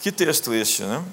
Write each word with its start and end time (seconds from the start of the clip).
Que 0.00 0.12
texto 0.12 0.54
este, 0.54 0.84
né? 0.84 1.04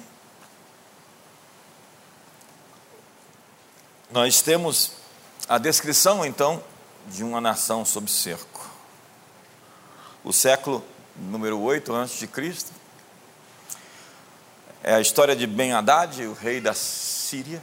Nós 4.12 4.44
temos 4.44 4.91
a 5.50 5.57
descrição, 5.57 6.23
então, 6.23 6.63
de 7.07 7.23
uma 7.23 7.41
nação 7.41 7.84
sob 7.84 8.09
cerco. 8.09 8.70
O 10.23 10.32
século 10.32 10.84
número 11.16 11.59
8 11.59 11.93
antes 11.93 12.20
de 12.20 12.27
Cristo 12.27 12.71
é 14.84 14.93
a 14.93 15.02
história 15.02 15.36
de 15.36 15.47
Ben 15.47 15.73
Haddad, 15.73 16.23
o 16.27 16.33
rei 16.33 16.61
da 16.61 16.75
Síria, 16.75 17.61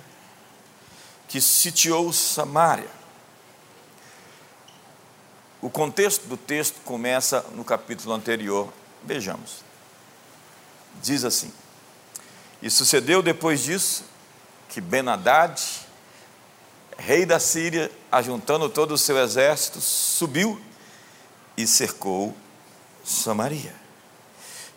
que 1.29 1.41
sitiou 1.41 2.13
Samaria. 2.13 2.91
O 5.61 5.71
contexto 5.71 6.27
do 6.27 6.37
texto 6.37 6.81
começa 6.85 7.43
no 7.55 7.65
capítulo 7.65 8.13
anterior. 8.13 8.73
Vejamos. 9.05 9.72
Diz 11.01 11.25
assim: 11.25 11.53
E 12.61 12.69
sucedeu 12.69 13.23
depois 13.23 13.63
disso 13.63 14.05
que 14.69 14.81
Ben 14.81 15.05
rei 16.99 17.27
da 17.27 17.39
Síria, 17.39 17.91
ajuntando 18.11 18.69
todo 18.69 18.93
o 18.93 18.99
seu 18.99 19.19
exército, 19.19 19.81
subiu 19.81 20.61
e 21.57 21.67
cercou 21.67 22.35
Samaria. 23.05 23.75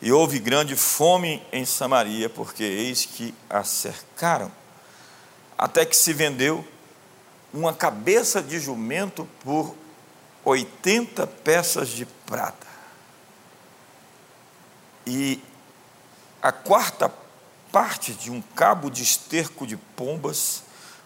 E 0.02 0.12
houve 0.12 0.40
grande 0.40 0.76
fome 0.76 1.42
em 1.52 1.66
Samaria, 1.66 2.30
porque 2.30 2.64
eis 2.64 3.06
que 3.06 3.34
a 3.50 3.64
cercaram, 3.64 4.52
até 5.58 5.86
que 5.86 5.96
se 5.96 6.14
vendeu 6.14 6.66
uma 7.54 7.74
cabeça 7.74 8.42
de 8.42 8.60
jumento 8.60 9.28
por 9.40 9.74
80 10.44 11.26
peças 11.26 11.90
de 11.90 12.06
prata. 12.06 12.68
E 15.08 15.42
a 16.46 16.52
quarta 16.52 17.12
parte 17.72 18.14
de 18.14 18.30
um 18.30 18.40
cabo 18.40 18.92
de 18.92 19.02
esterco 19.02 19.66
de 19.66 19.76
pombas 19.76 20.62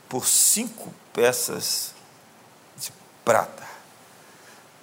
por 0.10 0.28
cinco 0.28 0.94
peças 1.14 1.94
de 2.78 2.92
prata. 3.24 3.64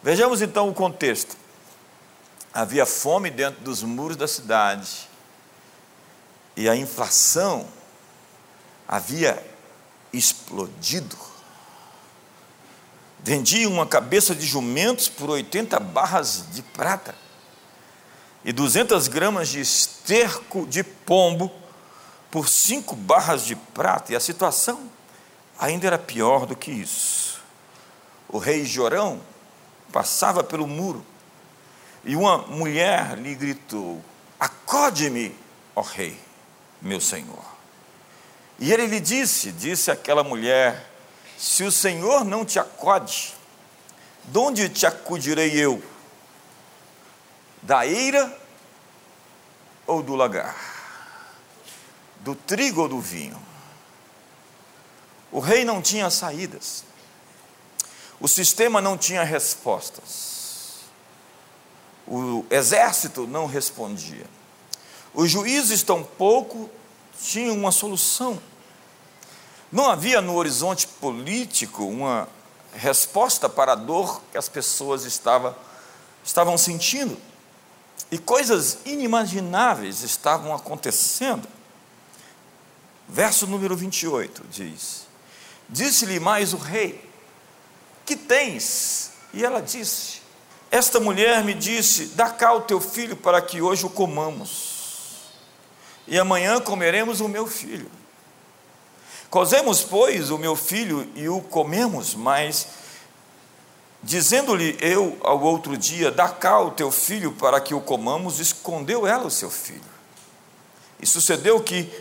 Vejamos 0.03 0.41
então 0.41 0.71
o 0.71 0.73
contexto. 0.73 1.37
Havia 2.55 2.87
fome 2.87 3.29
dentro 3.29 3.61
dos 3.61 3.83
muros 3.83 4.17
da 4.17 4.27
cidade 4.27 5.11
e 6.57 6.71
a 6.71 6.75
inflação 6.75 7.69
havia 8.89 9.47
explodido. 10.11 11.19
Vendiam 13.19 13.71
uma 13.71 13.87
cabeça 13.87 14.35
de 14.35 14.47
jumentos 14.47 15.07
por 15.07 15.29
80 15.29 15.79
barras 15.81 16.47
de 16.51 16.63
prata 16.63 17.26
e 18.47 18.53
200 18.53 19.09
gramas 19.09 19.49
de 19.49 19.59
esterco 19.59 20.69
de 20.69 20.85
pombo 20.85 21.51
por 22.31 22.49
5 22.49 22.95
barras 22.95 23.45
de 23.45 23.57
prata. 23.57 24.13
E 24.13 24.17
a 24.17 24.21
situação 24.21 24.89
ainda 25.59 25.89
era 25.89 25.99
pior 25.99 26.47
do 26.47 26.55
que 26.55 26.71
isso. 26.71 27.43
O 28.29 28.39
rei 28.39 28.65
Jorão 28.65 29.21
passava 29.93 30.45
pelo 30.45 30.65
muro 30.65 31.05
e 32.05 32.15
uma 32.15 32.39
mulher 32.39 33.19
lhe 33.19 33.35
gritou: 33.35 34.01
Acode-me, 34.39 35.35
ó 35.75 35.81
rei, 35.81 36.17
meu 36.81 37.01
senhor. 37.01 37.45
E 38.61 38.73
ele 38.73 38.87
lhe 38.87 39.01
disse: 39.01 39.51
Disse 39.51 39.91
aquela 39.91 40.23
mulher: 40.23 40.89
Se 41.37 41.65
o 41.65 41.73
senhor 41.73 42.25
não 42.25 42.45
te 42.45 42.61
acode, 42.61 43.35
de 44.23 44.39
onde 44.39 44.69
te 44.69 44.87
acudirei 44.87 45.51
eu? 45.51 45.83
Da 47.67 47.85
eira 47.85 48.33
ou 49.89 50.01
do 50.01 50.15
lagar? 50.15 50.57
Do 52.21 52.37
trigo 52.37 52.83
ou 52.83 52.89
do 52.89 53.01
vinho? 53.01 53.37
O 55.33 55.41
rei 55.41 55.65
não 55.65 55.83
tinha 55.83 56.09
saídas. 56.09 56.85
O 58.21 58.29
sistema 58.29 58.81
não 58.81 58.97
tinha 58.97 59.25
respostas. 59.25 60.83
O 62.07 62.47
exército 62.51 63.27
não 63.27 63.47
respondia. 63.47 64.27
Os 65.13 65.29
juízes 65.29 65.83
tampouco 65.83 66.71
tinham 67.21 67.57
uma 67.57 67.73
solução. 67.73 68.41
Não 69.73 69.91
havia 69.91 70.21
no 70.21 70.37
horizonte 70.37 70.87
político 70.87 71.85
uma 71.85 72.29
resposta 72.73 73.49
para 73.49 73.73
a 73.73 73.75
dor 73.75 74.23
que 74.31 74.39
as 74.39 74.49
pessoas 74.49 75.05
estavam, 75.05 75.53
estavam 76.25 76.57
sentindo. 76.57 77.21
E 78.11 78.19
coisas 78.19 78.79
inimagináveis 78.85 80.03
estavam 80.03 80.55
acontecendo. 80.55 81.47
Verso 83.09 83.47
número 83.47 83.77
28 83.77 84.45
diz: 84.51 85.07
Disse-lhe 85.69 86.21
mais 86.21 86.53
o 86.53 86.57
rei: 86.57 87.09
Que 88.05 88.17
tens? 88.17 89.13
E 89.33 89.45
ela 89.45 89.61
disse: 89.61 90.21
Esta 90.71 91.01
mulher 91.01 91.45
me 91.45 91.55
disse: 91.55 92.07
Dá 92.07 92.31
cá 92.31 92.53
o 92.53 92.63
teu 92.63 92.81
filho 92.81 93.17
para 93.17 93.41
que 93.43 93.61
hoje 93.61 93.87
o 93.87 93.91
comamos, 93.91 95.31
e 96.07 96.19
amanhã 96.19 96.61
comeremos 96.61 97.21
o 97.21 97.29
meu 97.29 97.47
filho. 97.47 97.91
Cozemos, 99.29 99.83
pois, 99.83 100.31
o 100.31 100.39
meu 100.39 100.55
filho 100.55 101.11
e 101.15 101.29
o 101.29 101.41
comemos, 101.41 102.15
mas, 102.15 102.69
dizendo-lhe 104.07 104.79
eu 104.81 105.19
ao 105.21 105.43
outro 105.43 105.77
dia: 105.77 106.13
Dá 106.13 106.29
cá 106.29 106.61
o 106.61 106.71
teu 106.71 106.93
filho 106.93 107.33
para 107.33 107.61
que 107.61 107.75
o 107.75 107.81
comamos, 107.81 108.39
escondeu 108.39 109.07
ela 109.07 109.27
o 109.27 109.31
seu 109.31 109.51
filho. 109.51 109.97
E 111.01 111.07
sucedeu 111.07 111.61
que, 111.61 111.93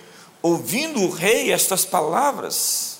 ouvindo 0.41 1.01
o 1.01 1.09
rei 1.09 1.51
estas 1.51 1.83
palavras, 1.83 2.99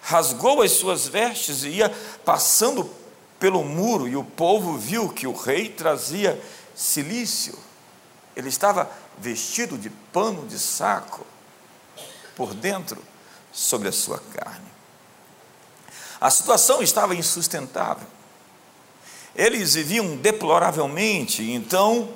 rasgou 0.00 0.62
as 0.62 0.72
suas 0.72 1.06
vestes 1.06 1.62
e 1.62 1.68
ia 1.68 1.94
passando 2.24 2.90
pelo 3.38 3.62
muro, 3.62 4.08
e 4.08 4.16
o 4.16 4.24
povo 4.24 4.78
viu 4.78 5.10
que 5.10 5.26
o 5.26 5.34
rei 5.34 5.68
trazia 5.68 6.40
silício. 6.74 7.58
Ele 8.34 8.48
estava 8.48 8.90
vestido 9.18 9.76
de 9.76 9.90
pano 9.90 10.46
de 10.46 10.58
saco 10.58 11.26
por 12.34 12.54
dentro 12.54 13.02
sobre 13.52 13.88
a 13.88 13.92
sua 13.92 14.18
carne. 14.18 14.71
A 16.22 16.30
situação 16.30 16.80
estava 16.80 17.16
insustentável. 17.16 18.06
Eles 19.34 19.74
viviam 19.74 20.16
deploravelmente, 20.16 21.50
então 21.50 22.14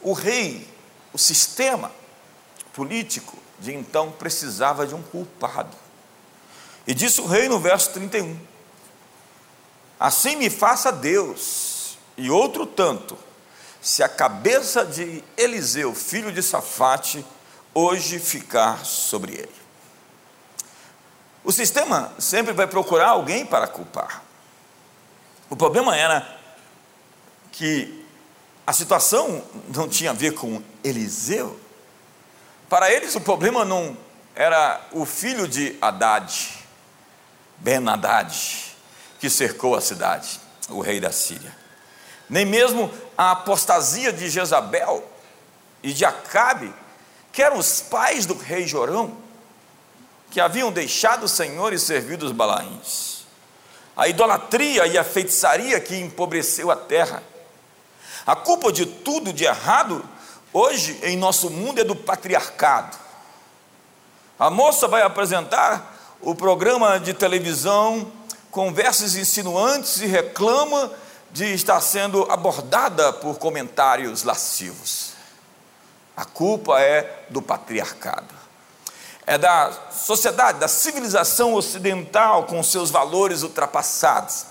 o 0.00 0.12
rei, 0.12 0.68
o 1.12 1.18
sistema 1.18 1.90
político 2.72 3.36
de 3.58 3.74
então 3.74 4.12
precisava 4.12 4.86
de 4.86 4.94
um 4.94 5.02
culpado. 5.02 5.76
E 6.86 6.94
disse 6.94 7.20
o 7.20 7.26
rei 7.26 7.48
no 7.48 7.58
verso 7.58 7.90
31: 7.90 8.38
Assim 9.98 10.36
me 10.36 10.48
faça 10.48 10.92
Deus, 10.92 11.98
e 12.16 12.30
outro 12.30 12.64
tanto, 12.64 13.18
se 13.80 14.04
a 14.04 14.08
cabeça 14.08 14.86
de 14.86 15.24
Eliseu, 15.36 15.92
filho 15.92 16.30
de 16.30 16.40
Safate, 16.40 17.26
hoje 17.74 18.20
ficar 18.20 18.84
sobre 18.84 19.32
ele. 19.32 19.61
O 21.44 21.50
sistema 21.50 22.12
sempre 22.18 22.52
vai 22.52 22.66
procurar 22.66 23.08
alguém 23.08 23.44
para 23.44 23.66
culpar. 23.66 24.22
O 25.50 25.56
problema 25.56 25.96
era 25.96 26.38
que 27.50 28.06
a 28.66 28.72
situação 28.72 29.42
não 29.74 29.88
tinha 29.88 30.10
a 30.10 30.14
ver 30.14 30.34
com 30.34 30.62
Eliseu. 30.84 31.58
Para 32.68 32.92
eles, 32.92 33.14
o 33.14 33.20
problema 33.20 33.64
não 33.64 33.96
era 34.34 34.80
o 34.92 35.04
filho 35.04 35.48
de 35.48 35.76
Haddad, 35.80 36.58
Ben 37.58 37.86
Haddad, 37.86 38.74
que 39.18 39.28
cercou 39.28 39.74
a 39.74 39.80
cidade, 39.80 40.40
o 40.68 40.80
rei 40.80 41.00
da 41.00 41.12
Síria. 41.12 41.54
Nem 42.30 42.46
mesmo 42.46 42.90
a 43.18 43.32
apostasia 43.32 44.12
de 44.12 44.30
Jezabel 44.30 45.04
e 45.82 45.92
de 45.92 46.04
Acabe, 46.04 46.72
que 47.30 47.42
eram 47.42 47.58
os 47.58 47.80
pais 47.80 48.24
do 48.24 48.36
rei 48.38 48.66
Jorão, 48.66 49.16
que 50.32 50.40
haviam 50.40 50.72
deixado 50.72 51.24
o 51.24 51.28
Senhor 51.28 51.74
e 51.74 51.78
servido 51.78 52.24
os 52.24 52.32
Balaíns. 52.32 53.26
A 53.94 54.08
idolatria 54.08 54.86
e 54.86 54.96
a 54.96 55.04
feitiçaria 55.04 55.78
que 55.78 55.94
empobreceu 55.94 56.70
a 56.70 56.76
terra. 56.76 57.22
A 58.26 58.34
culpa 58.34 58.72
de 58.72 58.86
tudo 58.86 59.30
de 59.30 59.44
errado 59.44 60.02
hoje 60.50 60.98
em 61.02 61.18
nosso 61.18 61.50
mundo 61.50 61.82
é 61.82 61.84
do 61.84 61.94
patriarcado. 61.94 62.96
A 64.38 64.48
moça 64.48 64.88
vai 64.88 65.02
apresentar 65.02 66.16
o 66.22 66.34
programa 66.34 66.98
de 66.98 67.12
televisão 67.12 68.10
com 68.50 68.72
versos 68.72 69.14
insinuantes 69.16 70.00
e 70.00 70.06
reclama 70.06 70.90
de 71.30 71.52
estar 71.52 71.80
sendo 71.82 72.26
abordada 72.32 73.12
por 73.12 73.38
comentários 73.38 74.22
lascivos. 74.22 75.12
A 76.16 76.24
culpa 76.24 76.80
é 76.80 77.26
do 77.28 77.42
patriarcado. 77.42 78.41
É 79.26 79.38
da 79.38 79.72
sociedade, 79.92 80.58
da 80.58 80.68
civilização 80.68 81.54
ocidental 81.54 82.44
com 82.44 82.62
seus 82.62 82.90
valores 82.90 83.42
ultrapassados. 83.42 84.46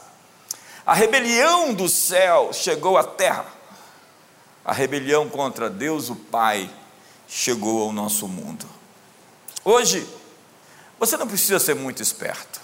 A 0.85 0.93
rebelião 0.93 1.73
do 1.73 1.89
céu 1.89 2.51
chegou 2.53 2.97
à 2.97 3.03
terra. 3.03 3.45
a 4.63 4.71
rebelião 4.73 5.27
contra 5.27 5.69
Deus, 5.69 6.09
o 6.09 6.15
Pai, 6.15 6.69
chegou 7.27 7.83
ao 7.83 7.91
nosso 7.91 8.27
mundo. 8.27 8.65
Hoje, 9.65 10.07
você 10.99 11.17
não 11.17 11.27
precisa 11.27 11.59
ser 11.59 11.75
muito 11.75 12.01
esperto, 12.01 12.61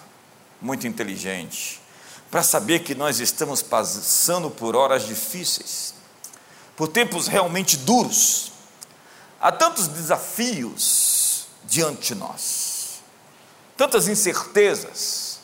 muito 0.61 0.85
inteligente, 0.85 1.81
para 2.29 2.43
saber 2.43 2.79
que 2.79 2.93
nós 2.93 3.19
estamos 3.19 3.63
passando 3.63 4.51
por 4.51 4.75
horas 4.75 5.07
difíceis, 5.07 5.95
por 6.75 6.87
tempos 6.87 7.27
realmente 7.27 7.77
duros. 7.77 8.51
Há 9.41 9.51
tantos 9.51 9.87
desafios 9.87 11.16
diante 11.67 12.13
de 12.13 12.15
nós, 12.15 13.01
tantas 13.75 14.07
incertezas, 14.07 15.39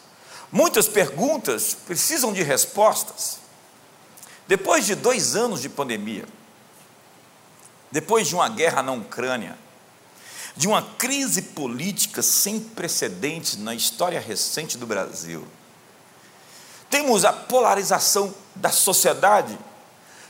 muitas 0.51 0.87
perguntas 0.87 1.75
precisam 1.85 2.33
de 2.33 2.41
respostas. 2.41 3.39
Depois 4.47 4.85
de 4.85 4.95
dois 4.95 5.35
anos 5.35 5.61
de 5.61 5.69
pandemia, 5.69 6.25
depois 7.91 8.27
de 8.27 8.35
uma 8.35 8.49
guerra 8.49 8.81
na 8.81 8.91
Ucrânia, 8.91 9.57
de 10.55 10.67
uma 10.67 10.81
crise 10.81 11.41
política 11.41 12.21
sem 12.21 12.59
precedentes 12.59 13.57
na 13.57 13.73
história 13.73 14.19
recente 14.19 14.77
do 14.77 14.87
Brasil, 14.87 15.45
temos 16.89 17.25
a 17.25 17.33
polarização 17.33 18.33
da 18.55 18.69
sociedade 18.69 19.57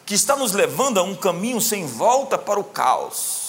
que 0.06 0.14
está 0.14 0.36
nos 0.36 0.54
levando 0.54 0.98
a 1.00 1.04
um 1.04 1.16
caminho 1.16 1.60
sem 1.60 1.86
volta 1.86 2.38
para 2.38 2.60
o 2.60 2.64
caos. 2.64 3.43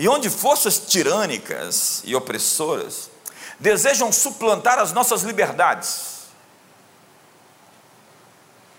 E 0.00 0.08
onde 0.08 0.30
forças 0.30 0.78
tirânicas 0.78 2.00
e 2.06 2.16
opressoras 2.16 3.10
desejam 3.58 4.10
suplantar 4.10 4.78
as 4.78 4.92
nossas 4.92 5.20
liberdades. 5.20 6.20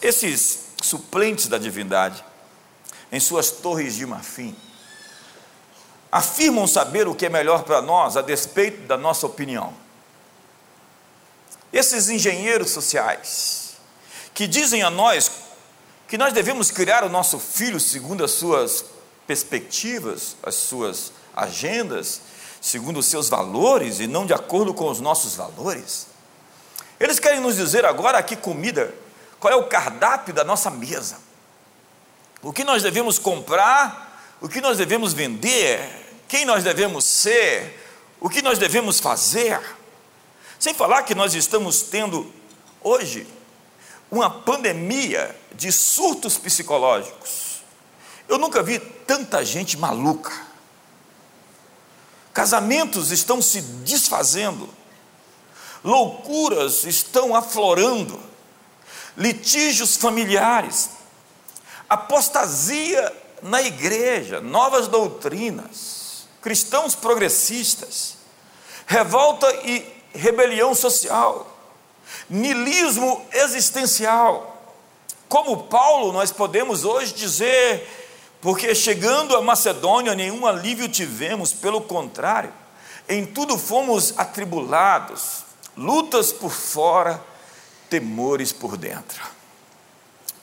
Esses 0.02 0.62
suplentes 0.82 1.46
da 1.46 1.60
divindade, 1.60 2.26
em 3.12 3.20
suas 3.20 3.52
torres 3.52 3.94
de 3.94 4.06
marfim, 4.08 4.56
afirmam 6.12 6.66
saber 6.66 7.08
o 7.08 7.14
que 7.14 7.28
é 7.28 7.30
melhor 7.30 7.66
para 7.66 7.84
nós 7.84 8.18
a 8.18 8.24
despeito 8.24 8.88
da 8.88 8.98
nossa 8.98 9.28
opinião. 9.28 9.76
Esses 11.72 12.10
engenheiros 12.10 12.72
sociais, 12.72 13.74
que 14.34 14.48
dizem 14.48 14.82
a 14.82 14.90
nós 14.90 15.32
que 16.08 16.18
nós 16.18 16.34
devemos 16.34 16.72
criar 16.72 17.04
o 17.04 17.10
nosso 17.10 17.38
filho 17.38 17.80
segundo 17.80 18.24
as 18.24 18.32
suas 18.32 18.86
perspectivas, 19.32 20.36
as 20.44 20.56
suas 20.56 21.14
agendas, 21.34 22.20
segundo 22.60 23.00
os 23.00 23.06
seus 23.06 23.30
valores 23.30 24.02
e 24.02 24.08
não 24.08 24.26
de 24.26 24.34
acordo 24.34 24.74
com 24.74 24.90
os 24.90 25.00
nossos 25.00 25.38
valores. 25.38 26.08
Eles 27.00 27.18
querem 27.18 27.40
nos 27.40 27.56
dizer 27.56 27.86
agora 27.86 28.22
que 28.22 28.36
comida, 28.36 28.94
qual 29.40 29.54
é 29.54 29.56
o 29.56 29.68
cardápio 29.68 30.34
da 30.34 30.44
nossa 30.44 30.70
mesa, 30.70 31.18
o 32.42 32.52
que 32.52 32.66
nós 32.66 32.84
devemos 32.84 33.18
comprar, 33.18 34.36
o 34.42 34.50
que 34.50 34.60
nós 34.60 34.78
devemos 34.78 35.14
vender, 35.14 35.80
quem 36.28 36.44
nós 36.44 36.62
devemos 36.62 37.06
ser, 37.06 37.80
o 38.20 38.30
que 38.30 38.42
nós 38.42 38.60
devemos 38.60 39.00
fazer. 39.00 39.62
Sem 40.60 40.74
falar 40.74 41.04
que 41.04 41.16
nós 41.16 41.34
estamos 41.34 41.84
tendo 41.84 42.30
hoje 42.82 43.26
uma 44.12 44.30
pandemia 44.30 45.34
de 45.54 45.72
surtos 45.72 46.38
psicológicos. 46.38 47.52
Eu 48.32 48.38
nunca 48.38 48.64
vi 48.64 48.80
tanta 49.12 49.44
gente 49.44 49.76
maluca. 49.78 50.32
Casamentos 52.34 53.12
estão 53.12 53.42
se 53.42 53.60
desfazendo, 53.62 54.70
loucuras 55.84 56.86
estão 56.86 57.36
aflorando, 57.36 58.18
litígios 59.18 59.98
familiares, 59.98 60.92
apostasia 61.90 63.14
na 63.42 63.62
igreja, 63.62 64.40
novas 64.40 64.88
doutrinas, 64.88 66.26
cristãos 66.42 66.96
progressistas, 66.96 68.16
revolta 68.88 69.54
e 69.66 69.86
rebelião 70.14 70.74
social, 70.74 71.54
nilismo 72.30 73.26
existencial. 73.34 74.48
Como 75.28 75.64
Paulo, 75.64 76.14
nós 76.14 76.32
podemos 76.32 76.86
hoje 76.86 77.14
dizer, 77.14 78.01
porque 78.42 78.74
chegando 78.74 79.38
a 79.38 79.42
Macedônia, 79.42 80.16
nenhum 80.16 80.48
alívio 80.48 80.90
tivemos, 80.90 81.54
pelo 81.54 81.80
contrário, 81.80 82.52
em 83.08 83.24
tudo 83.24 83.58
fomos 83.58 84.14
atribulados, 84.18 85.44
lutas 85.78 86.34
por 86.34 86.52
fora, 86.52 87.24
temores 87.88 88.52
por 88.52 88.78
dentro. 88.78 89.24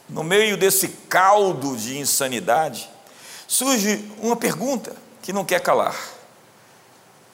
No 0.08 0.22
meio 0.22 0.56
desse 0.56 0.88
caldo 1.08 1.76
de 1.76 1.98
insanidade, 1.98 2.88
surge 3.48 4.08
uma 4.18 4.36
pergunta 4.36 4.94
que 5.20 5.32
não 5.32 5.44
quer 5.44 5.60
calar: 5.60 5.96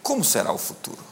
como 0.02 0.24
será 0.24 0.50
o 0.50 0.58
futuro? 0.58 1.04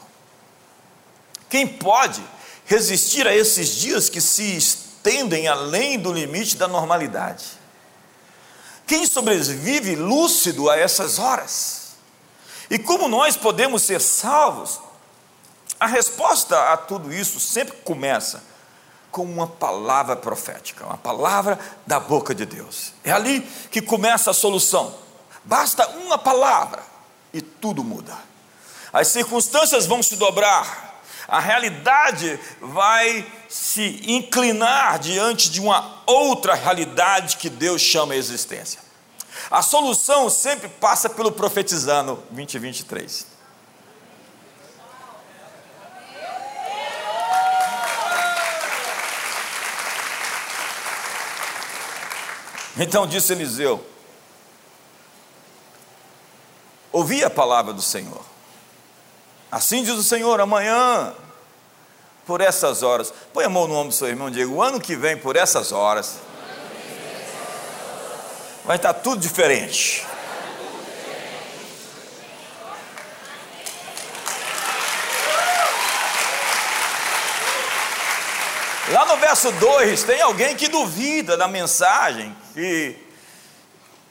Quem 1.47 1.67
pode 1.67 2.23
resistir 2.65 3.27
a 3.27 3.35
esses 3.35 3.69
dias 3.75 4.09
que 4.09 4.19
se 4.19 4.57
estendem 4.57 5.47
além 5.47 5.99
do 5.99 6.11
limite 6.11 6.57
da 6.57 6.67
normalidade? 6.67 7.62
Quem 8.85 9.05
sobrevive 9.07 9.95
lúcido 9.95 10.69
a 10.69 10.77
essas 10.77 11.19
horas? 11.19 11.93
E 12.69 12.77
como 12.79 13.07
nós 13.07 13.37
podemos 13.37 13.83
ser 13.83 14.01
salvos? 14.01 14.79
A 15.79 15.85
resposta 15.85 16.71
a 16.71 16.77
tudo 16.77 17.13
isso 17.13 17.39
sempre 17.39 17.77
começa 17.77 18.43
com 19.11 19.23
uma 19.23 19.45
palavra 19.47 20.15
profética, 20.15 20.85
uma 20.85 20.97
palavra 20.97 21.59
da 21.85 21.99
boca 21.99 22.33
de 22.33 22.45
Deus. 22.45 22.93
É 23.03 23.11
ali 23.11 23.41
que 23.69 23.81
começa 23.81 24.31
a 24.31 24.33
solução. 24.33 24.95
Basta 25.43 25.87
uma 25.97 26.17
palavra 26.17 26.83
e 27.33 27.41
tudo 27.41 27.83
muda. 27.83 28.17
As 28.91 29.09
circunstâncias 29.09 29.85
vão 29.85 30.01
se 30.01 30.15
dobrar, 30.15 30.92
a 31.27 31.39
realidade 31.39 32.39
vai 32.59 33.25
se 33.47 34.01
inclinar 34.05 34.99
diante 34.99 35.49
de 35.49 35.61
uma 35.61 36.01
outra 36.05 36.53
realidade 36.53 37.37
que 37.37 37.49
Deus 37.49 37.81
chama 37.81 38.13
a 38.13 38.17
existência. 38.17 38.81
A 39.49 39.61
solução 39.61 40.29
sempre 40.29 40.67
passa 40.67 41.09
pelo 41.09 41.31
profetizando 41.31 42.21
2023. 42.31 43.33
Então 52.77 53.05
disse 53.05 53.31
Eliseu: 53.33 53.85
Ouvi 56.91 57.23
a 57.23 57.29
palavra 57.29 57.73
do 57.73 57.81
Senhor. 57.81 58.32
Assim 59.53 59.83
diz 59.83 59.93
o 59.93 60.01
Senhor, 60.01 60.41
amanhã, 60.41 61.13
por 62.25 62.41
essas 62.41 62.81
horas, 62.81 63.13
põe 63.31 63.45
a 63.45 63.49
mão 63.49 63.67
no 63.67 63.75
ombro 63.75 63.89
do 63.89 63.93
seu 63.93 64.07
irmão 64.07 64.27
e 64.29 64.31
diga: 64.31 64.49
o 64.49 64.63
ano 64.63 64.81
que 64.81 64.95
vem, 64.95 65.15
por 65.15 65.35
essas 65.35 65.71
horas, 65.71 66.17
vai 68.65 68.77
estar 68.77 68.95
tudo 68.95 69.21
diferente. 69.21 70.03
Lá 78.91 79.05
no 79.05 79.17
verso 79.17 79.51
2, 79.51 80.03
tem 80.03 80.19
alguém 80.19 80.55
que 80.55 80.67
duvida 80.67 81.37
da 81.37 81.47
mensagem 81.47 82.35
que 82.55 82.97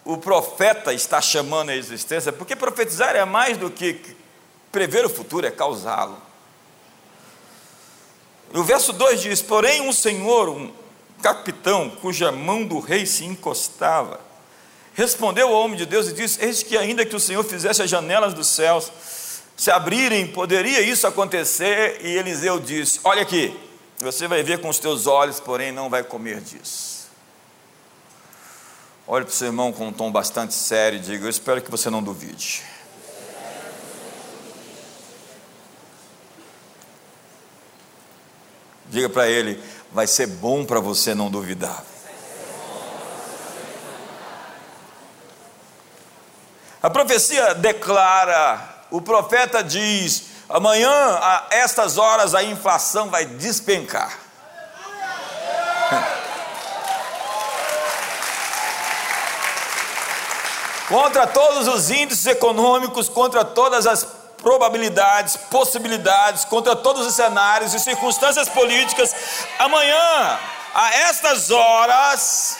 o 0.04 0.16
profeta 0.16 0.94
está 0.94 1.20
chamando 1.20 1.70
à 1.70 1.74
existência, 1.74 2.32
porque 2.32 2.54
profetizar 2.54 3.16
é 3.16 3.24
mais 3.24 3.56
do 3.56 3.68
que 3.68 4.21
Prever 4.72 5.04
o 5.04 5.10
futuro 5.10 5.46
é 5.46 5.50
causá-lo. 5.50 6.16
O 8.54 8.64
verso 8.64 8.92
2 8.92 9.20
diz: 9.20 9.42
Porém, 9.42 9.82
um 9.82 9.92
senhor, 9.92 10.48
um 10.48 10.72
capitão, 11.22 11.90
cuja 11.90 12.32
mão 12.32 12.64
do 12.64 12.80
rei 12.80 13.06
se 13.06 13.24
encostava, 13.24 14.18
respondeu 14.94 15.48
ao 15.48 15.54
homem 15.54 15.76
de 15.76 15.86
Deus 15.86 16.08
e 16.08 16.12
disse: 16.14 16.42
Eis 16.42 16.62
que, 16.62 16.76
ainda 16.76 17.04
que 17.04 17.14
o 17.14 17.20
Senhor 17.20 17.44
fizesse 17.44 17.82
as 17.82 17.90
janelas 17.90 18.34
dos 18.34 18.48
céus 18.48 18.90
se 19.56 19.70
abrirem, 19.70 20.26
poderia 20.26 20.80
isso 20.80 21.06
acontecer? 21.06 22.00
E 22.02 22.16
Eliseu 22.16 22.58
disse: 22.58 22.98
Olha 23.04 23.22
aqui, 23.22 23.54
você 23.98 24.26
vai 24.26 24.42
ver 24.42 24.60
com 24.60 24.68
os 24.68 24.78
teus 24.78 25.06
olhos, 25.06 25.38
porém 25.38 25.70
não 25.70 25.88
vai 25.88 26.02
comer 26.02 26.40
disso. 26.40 27.10
Olhe 29.06 29.24
para 29.24 29.32
o 29.32 29.34
seu 29.34 29.48
irmão 29.48 29.72
com 29.72 29.88
um 29.88 29.92
tom 29.92 30.10
bastante 30.10 30.54
sério 30.54 30.98
e 30.98 31.00
diga: 31.00 31.26
Eu 31.26 31.30
espero 31.30 31.60
que 31.60 31.70
você 31.70 31.90
não 31.90 32.02
duvide. 32.02 32.62
Diga 38.92 39.08
para 39.08 39.26
ele: 39.26 39.60
vai 39.90 40.06
ser 40.06 40.26
bom 40.26 40.66
para 40.66 40.78
você 40.78 41.14
não 41.14 41.30
duvidar. 41.30 41.82
A 46.82 46.90
profecia 46.90 47.54
declara, 47.54 48.84
o 48.90 49.00
profeta 49.00 49.64
diz: 49.64 50.24
amanhã, 50.46 50.90
a 50.90 51.46
estas 51.50 51.96
horas, 51.96 52.34
a 52.34 52.44
inflação 52.44 53.08
vai 53.08 53.24
despencar. 53.24 54.18
contra 60.86 61.26
todos 61.26 61.66
os 61.66 61.90
índices 61.90 62.26
econômicos, 62.26 63.08
contra 63.08 63.42
todas 63.42 63.86
as 63.86 64.06
probabilidades, 64.42 65.36
possibilidades, 65.36 66.44
contra 66.44 66.74
todos 66.74 67.06
os 67.06 67.14
cenários 67.14 67.72
e 67.72 67.78
circunstâncias 67.78 68.48
políticas. 68.48 69.14
Amanhã, 69.58 70.38
a 70.74 70.94
estas 71.08 71.50
horas, 71.50 72.58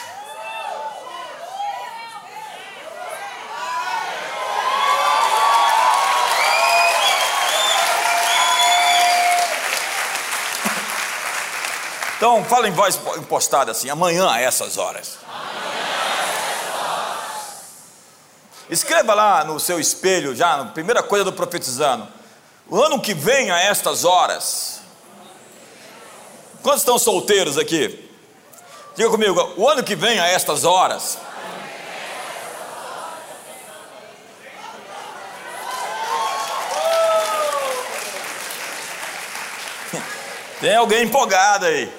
Então, 12.22 12.44
fala 12.44 12.68
em 12.68 12.70
voz 12.70 13.00
impostada 13.18 13.72
assim: 13.72 13.90
amanhã 13.90 14.30
a 14.30 14.40
essas 14.40 14.78
horas. 14.78 15.18
Escreva 18.72 19.12
lá 19.12 19.44
no 19.44 19.60
seu 19.60 19.78
espelho, 19.78 20.34
já, 20.34 20.56
na 20.56 20.64
primeira 20.64 21.02
coisa 21.02 21.26
do 21.26 21.32
profetizando. 21.34 22.08
O 22.66 22.82
ano 22.82 22.98
que 23.02 23.12
vem 23.12 23.50
a 23.50 23.60
estas 23.60 24.02
horas. 24.02 24.80
Quantos 26.62 26.80
estão 26.80 26.98
solteiros 26.98 27.58
aqui? 27.58 28.10
Diga 28.96 29.10
comigo, 29.10 29.52
o 29.58 29.68
ano 29.68 29.84
que 29.84 29.94
vem 29.94 30.18
a 30.18 30.26
estas 30.26 30.64
horas. 30.64 31.18
Tem 40.62 40.74
alguém 40.76 41.02
empolgado 41.02 41.66
aí. 41.66 41.92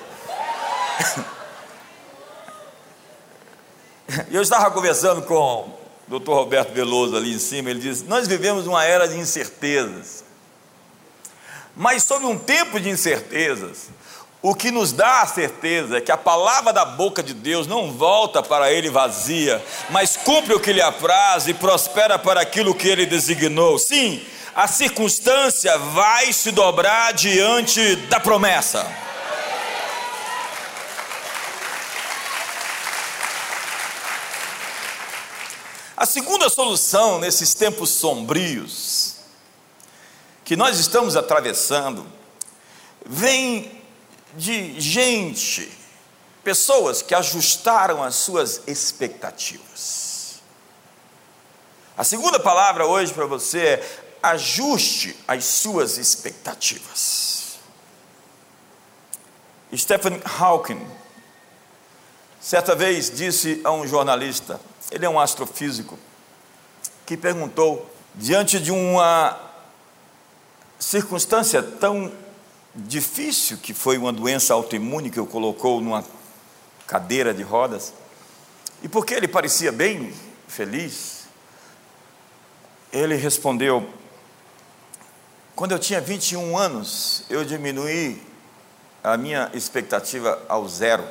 Eu 4.32 4.42
estava 4.42 4.72
conversando 4.72 5.22
com 5.22 5.83
Dr. 6.08 6.32
Roberto 6.32 6.74
Veloso 6.74 7.16
ali 7.16 7.34
em 7.34 7.40
cima, 7.40 7.70
ele 7.70 7.80
disse: 7.80 8.04
Nós 8.06 8.28
vivemos 8.28 8.68
uma 8.68 8.84
era 8.84 9.08
de 9.08 9.18
incertezas, 9.18 10.24
mas 11.76 12.04
sobre 12.04 12.28
um 12.28 12.38
tempo 12.38 12.80
de 12.80 12.90
incertezas, 12.90 13.90
o 14.42 14.54
que 14.54 14.72
nos 14.72 14.92
dá 14.92 15.22
a 15.22 15.26
certeza 15.26 15.98
é 15.98 16.02
que 16.02 16.12
a 16.12 16.18
palavra 16.18 16.74
da 16.74 16.84
boca 16.84 17.24
de 17.24 17.34
Deus 17.34 17.66
não 17.66 17.94
volta 17.94 18.44
para 18.44 18.72
ele 18.72 18.90
vazia, 18.90 19.64
mas 19.90 20.18
cumpre 20.18 20.54
o 20.54 20.60
que 20.60 20.74
lhe 20.74 20.82
apraz 20.82 21.48
e 21.48 21.54
prospera 21.54 22.20
para 22.20 22.42
aquilo 22.42 22.76
que 22.76 22.90
ele 22.90 23.06
designou. 23.06 23.80
Sim, 23.80 24.22
a 24.54 24.68
circunstância 24.68 25.78
vai 25.78 26.34
se 26.34 26.52
dobrar 26.52 27.14
diante 27.14 27.96
da 27.96 28.20
promessa. 28.20 28.86
A 36.04 36.06
segunda 36.06 36.50
solução 36.50 37.18
nesses 37.18 37.54
tempos 37.54 37.92
sombrios 37.92 39.16
que 40.44 40.54
nós 40.54 40.78
estamos 40.78 41.16
atravessando 41.16 42.06
vem 43.06 43.82
de 44.34 44.82
gente, 44.82 45.72
pessoas 46.44 47.02
que 47.02 47.16
ajustaram 47.16 48.04
as 48.04 48.16
suas 48.16 48.64
expectativas. 48.68 50.42
A 51.96 52.04
segunda 52.04 52.38
palavra 52.38 52.86
hoje 52.86 53.14
para 53.14 53.26
você 53.26 53.60
é 53.60 54.04
ajuste 54.22 55.18
as 55.26 55.46
suas 55.46 55.98
expectativas. 55.98 57.60
Stephen 59.74 60.22
Hawking, 60.38 60.86
certa 62.42 62.76
vez, 62.76 63.10
disse 63.10 63.62
a 63.64 63.72
um 63.72 63.88
jornalista: 63.88 64.60
ele 64.94 65.06
é 65.06 65.10
um 65.10 65.20
astrofísico 65.20 65.98
que 67.04 67.18
perguntou, 67.18 67.90
diante 68.14 68.60
de 68.60 68.72
uma 68.72 69.40
circunstância 70.78 71.64
tão 71.64 72.12
difícil 72.76 73.58
que 73.58 73.74
foi 73.74 73.98
uma 73.98 74.14
doença 74.14 74.54
autoimune 74.54 75.10
que 75.10 75.20
o 75.20 75.26
colocou 75.26 75.82
numa 75.82 76.06
cadeira 76.86 77.34
de 77.34 77.42
rodas, 77.42 77.92
e 78.84 78.88
porque 78.88 79.16
ele 79.16 79.28
parecia 79.28 79.72
bem 79.72 80.14
feliz, 80.48 81.24
ele 82.92 83.16
respondeu: 83.16 83.90
Quando 85.56 85.72
eu 85.72 85.80
tinha 85.80 86.00
21 86.00 86.56
anos, 86.56 87.24
eu 87.32 87.44
diminuí 87.44 88.22
a 89.04 89.18
minha 89.18 89.50
expectativa 89.56 90.40
ao 90.48 90.68
zero 90.70 91.04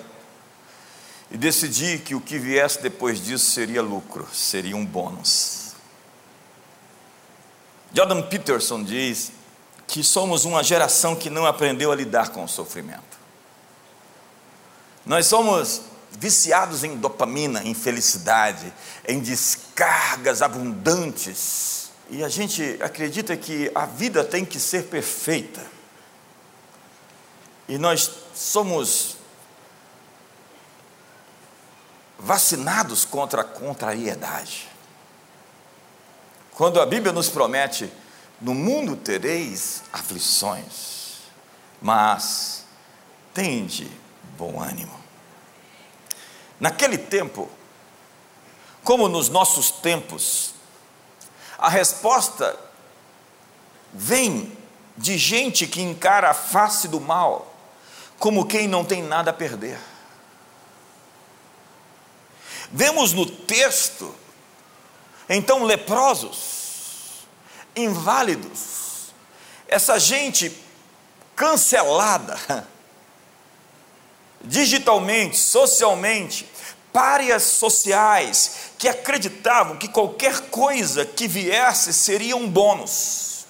e 1.32 1.38
decidi 1.38 1.98
que 1.98 2.14
o 2.14 2.20
que 2.20 2.38
viesse 2.38 2.82
depois 2.82 3.24
disso 3.24 3.50
seria 3.50 3.80
lucro, 3.80 4.28
seria 4.34 4.76
um 4.76 4.84
bônus. 4.84 5.72
Jordan 7.94 8.20
Peterson 8.22 8.82
diz 8.82 9.32
que 9.86 10.04
somos 10.04 10.44
uma 10.44 10.62
geração 10.62 11.16
que 11.16 11.30
não 11.30 11.46
aprendeu 11.46 11.90
a 11.90 11.96
lidar 11.96 12.28
com 12.28 12.44
o 12.44 12.48
sofrimento. 12.48 13.18
Nós 15.06 15.26
somos 15.26 15.80
viciados 16.10 16.84
em 16.84 16.96
dopamina, 16.96 17.62
em 17.64 17.72
felicidade, 17.72 18.70
em 19.08 19.18
descargas 19.18 20.42
abundantes, 20.42 21.90
e 22.10 22.22
a 22.22 22.28
gente 22.28 22.78
acredita 22.82 23.34
que 23.38 23.70
a 23.74 23.86
vida 23.86 24.22
tem 24.22 24.44
que 24.44 24.60
ser 24.60 24.84
perfeita. 24.84 25.64
E 27.66 27.78
nós 27.78 28.10
somos 28.34 29.16
vacinados 32.22 33.04
contra 33.04 33.42
a 33.42 33.44
contrariedade. 33.44 34.68
Quando 36.52 36.80
a 36.80 36.86
Bíblia 36.86 37.12
nos 37.12 37.28
promete, 37.28 37.92
no 38.40 38.54
mundo 38.54 38.96
tereis 38.96 39.82
aflições, 39.92 41.18
mas 41.80 42.64
tende 43.34 43.90
bom 44.38 44.60
ânimo. 44.60 44.98
Naquele 46.60 46.96
tempo, 46.96 47.50
como 48.84 49.08
nos 49.08 49.28
nossos 49.28 49.70
tempos, 49.70 50.54
a 51.58 51.68
resposta 51.68 52.56
vem 53.92 54.56
de 54.96 55.18
gente 55.18 55.66
que 55.66 55.80
encara 55.80 56.30
a 56.30 56.34
face 56.34 56.86
do 56.86 57.00
mal 57.00 57.52
como 58.18 58.46
quem 58.46 58.68
não 58.68 58.84
tem 58.84 59.02
nada 59.02 59.30
a 59.30 59.34
perder. 59.34 59.80
Vemos 62.72 63.12
no 63.12 63.26
texto, 63.26 64.14
então, 65.28 65.64
leprosos, 65.64 67.26
inválidos, 67.76 69.12
essa 69.68 69.98
gente 69.98 70.56
cancelada, 71.36 72.38
digitalmente, 74.40 75.36
socialmente, 75.36 76.48
párias 76.90 77.42
sociais, 77.42 78.70
que 78.78 78.88
acreditavam 78.88 79.76
que 79.76 79.88
qualquer 79.88 80.40
coisa 80.48 81.04
que 81.04 81.28
viesse 81.28 81.92
seria 81.92 82.36
um 82.36 82.48
bônus. 82.48 83.44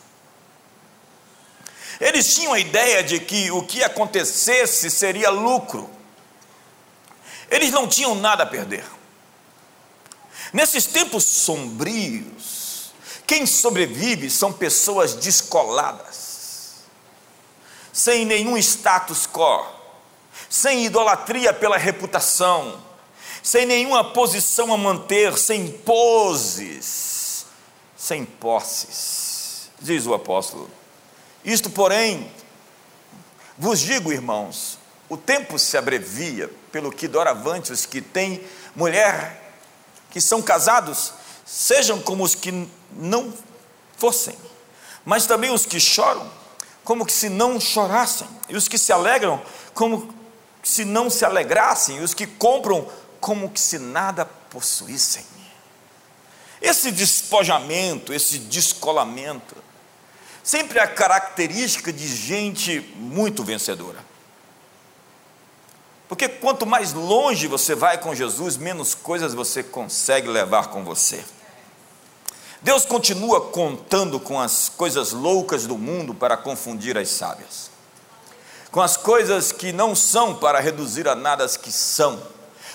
Eles 2.01 2.35
tinham 2.35 2.53
a 2.53 2.59
ideia 2.59 3.05
de 3.05 3.21
que 3.21 3.53
o 3.53 3.63
que 3.63 3.85
acontecesse 3.85 4.91
seria 4.91 5.31
lucro. 5.31 5.89
Eles 7.49 7.71
não 7.71 7.87
tinham 7.87 8.17
nada 8.17 8.43
a 8.43 8.47
perder. 8.47 8.85
Nesses 10.53 10.85
tempos 10.87 11.25
sombrios, 11.25 12.93
quem 13.27 13.47
sobrevive 13.47 14.29
são 14.29 14.53
pessoas 14.53 15.15
descoladas, 15.15 16.83
sem 17.93 18.27
nenhum 18.27 18.59
status 18.59 19.27
quo, 19.27 19.65
sem 20.51 20.85
idolatria 20.85 21.55
pela 21.55 21.79
reputação, 21.79 22.83
sem 23.43 23.65
nenhuma 23.65 24.05
posição 24.13 24.73
a 24.73 24.77
manter, 24.77 25.39
sem 25.39 25.73
poses, 25.73 27.47
sem 27.97 28.25
posses, 28.25 29.71
diz 29.81 30.05
o 30.05 30.13
apóstolo. 30.13 30.71
Isto, 31.43 31.71
porém, 31.71 32.31
vos 33.57 33.81
digo, 33.81 34.13
irmãos, 34.13 34.79
o 35.09 35.17
tempo 35.17 35.59
se 35.59 35.79
abrevia, 35.79 36.51
pelo 36.71 36.93
que 36.93 37.09
doravante 37.09 37.73
os 37.73 37.87
que 37.87 38.01
têm 38.03 38.45
mulher 38.77 39.42
que 40.13 40.21
são 40.21 40.43
casados 40.43 41.15
sejam 41.45 42.01
como 42.01 42.23
os 42.23 42.35
que 42.35 42.69
não 42.93 43.33
fossem, 43.97 44.37
mas 45.05 45.27
também 45.27 45.51
os 45.51 45.67
que 45.67 45.81
choram, 45.81 46.31
como 46.85 47.07
que 47.07 47.13
se 47.13 47.29
não 47.29 47.59
chorassem, 47.59 48.29
e 48.49 48.57
os 48.57 48.69
que 48.69 48.79
se 48.79 48.93
alegram, 48.93 49.43
como 49.75 50.15
se 50.63 50.85
não 50.85 51.11
se 51.11 51.25
alegrassem, 51.25 51.97
e 51.97 52.01
os 52.01 52.15
que 52.15 52.27
compram, 52.27 52.89
como 53.21 53.51
que 53.51 53.59
se 53.59 53.79
nada 53.79 54.25
possuíssem. 54.25 55.25
Esse 56.61 56.93
despojamento, 56.93 58.13
esse 58.13 58.39
descolamento, 58.39 59.57
sempre 60.45 60.79
é 60.79 60.83
a 60.83 60.87
característica 60.87 61.93
de 61.93 62.07
gente 62.07 62.81
muito 62.97 63.43
vencedora. 63.43 64.12
Porque 66.13 66.29
quanto 66.29 66.67
mais 66.67 66.93
longe 66.93 67.47
você 67.47 67.75
vai 67.75 67.97
com 67.97 68.15
Jesus, 68.15 68.59
menos 68.59 68.95
coisas 68.95 69.33
você 69.33 69.63
consegue 69.63 70.29
levar 70.29 70.67
com 70.67 70.85
você. 70.85 71.25
Deus 72.61 72.85
continua 72.85 73.41
contando 73.41 74.21
com 74.21 74.39
as 74.39 74.69
coisas 74.69 75.13
loucas 75.13 75.67
do 75.67 75.79
mundo 75.79 76.13
para 76.13 76.37
confundir 76.37 76.99
as 76.99 77.09
sábias, 77.09 77.71
com 78.71 78.83
as 78.83 78.95
coisas 78.95 79.53
que 79.53 79.73
não 79.73 79.95
são 79.95 80.35
para 80.35 80.61
reduzir 80.61 81.09
a 81.09 81.15
nada 81.15 81.47
as 81.47 81.57
que 81.57 81.73
são, 81.73 82.23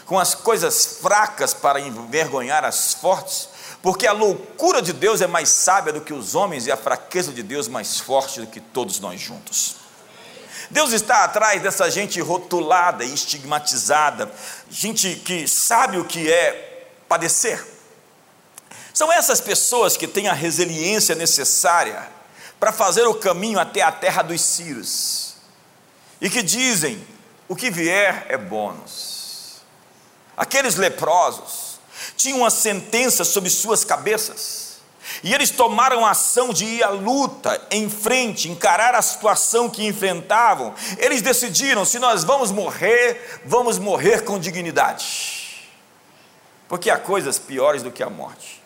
com 0.07 0.17
as 0.17 0.33
coisas 0.33 0.97
fracas 0.99 1.53
para 1.53 1.79
envergonhar 1.79 2.65
as 2.65 2.95
fortes, 2.95 3.49
porque 3.83 4.07
a 4.07 4.13
loucura 4.13 4.81
de 4.81 4.93
Deus 4.93 5.21
é 5.21 5.27
mais 5.27 5.49
sábia 5.49 5.93
do 5.93 6.01
que 6.01 6.11
os 6.11 6.33
homens 6.33 6.65
e 6.65 6.71
a 6.71 6.75
fraqueza 6.75 7.31
de 7.31 7.43
Deus 7.43 7.67
mais 7.67 7.99
forte 7.99 8.39
do 8.39 8.47
que 8.47 8.59
todos 8.59 8.99
nós 8.99 9.21
juntos. 9.21 9.86
Deus 10.69 10.91
está 10.91 11.23
atrás 11.23 11.61
dessa 11.61 11.89
gente 11.89 12.19
rotulada 12.19 13.03
e 13.03 13.13
estigmatizada, 13.13 14.31
gente 14.69 15.15
que 15.15 15.47
sabe 15.47 15.97
o 15.97 16.05
que 16.05 16.31
é 16.31 16.87
padecer 17.07 17.77
são 18.97 19.13
essas 19.13 19.39
pessoas 19.39 19.95
que 19.95 20.07
têm 20.07 20.27
a 20.27 20.33
resiliência 20.33 21.13
necessária 21.13 22.09
para 22.59 22.73
fazer 22.73 23.03
o 23.03 23.13
caminho 23.13 23.59
até 23.59 23.83
a 23.83 23.91
terra 23.91 24.23
dos 24.23 24.41
Círios 24.41 25.35
e 26.19 26.27
que 26.31 26.41
dizem: 26.41 27.07
o 27.47 27.55
que 27.55 27.69
vier 27.69 28.25
é 28.27 28.35
bônus. 28.35 29.61
Aqueles 30.35 30.77
leprosos 30.77 31.79
tinham 32.15 32.39
uma 32.39 32.49
sentença 32.49 33.23
sobre 33.23 33.51
suas 33.51 33.83
cabeças. 33.83 34.66
E 35.23 35.33
eles 35.33 35.49
tomaram 35.49 36.05
a 36.05 36.11
ação 36.11 36.53
de 36.53 36.65
ir 36.65 36.83
à 36.83 36.89
luta, 36.89 37.65
em 37.71 37.89
frente, 37.89 38.49
encarar 38.49 38.95
a 38.95 39.01
situação 39.01 39.69
que 39.69 39.85
enfrentavam. 39.85 40.73
Eles 40.97 41.21
decidiram: 41.21 41.85
se 41.85 41.99
nós 41.99 42.23
vamos 42.23 42.51
morrer, 42.51 43.41
vamos 43.45 43.79
morrer 43.79 44.23
com 44.23 44.39
dignidade. 44.39 45.67
Porque 46.67 46.89
há 46.89 46.97
coisas 46.97 47.39
piores 47.39 47.81
do 47.81 47.91
que 47.91 48.03
a 48.03 48.09
morte. 48.09 48.61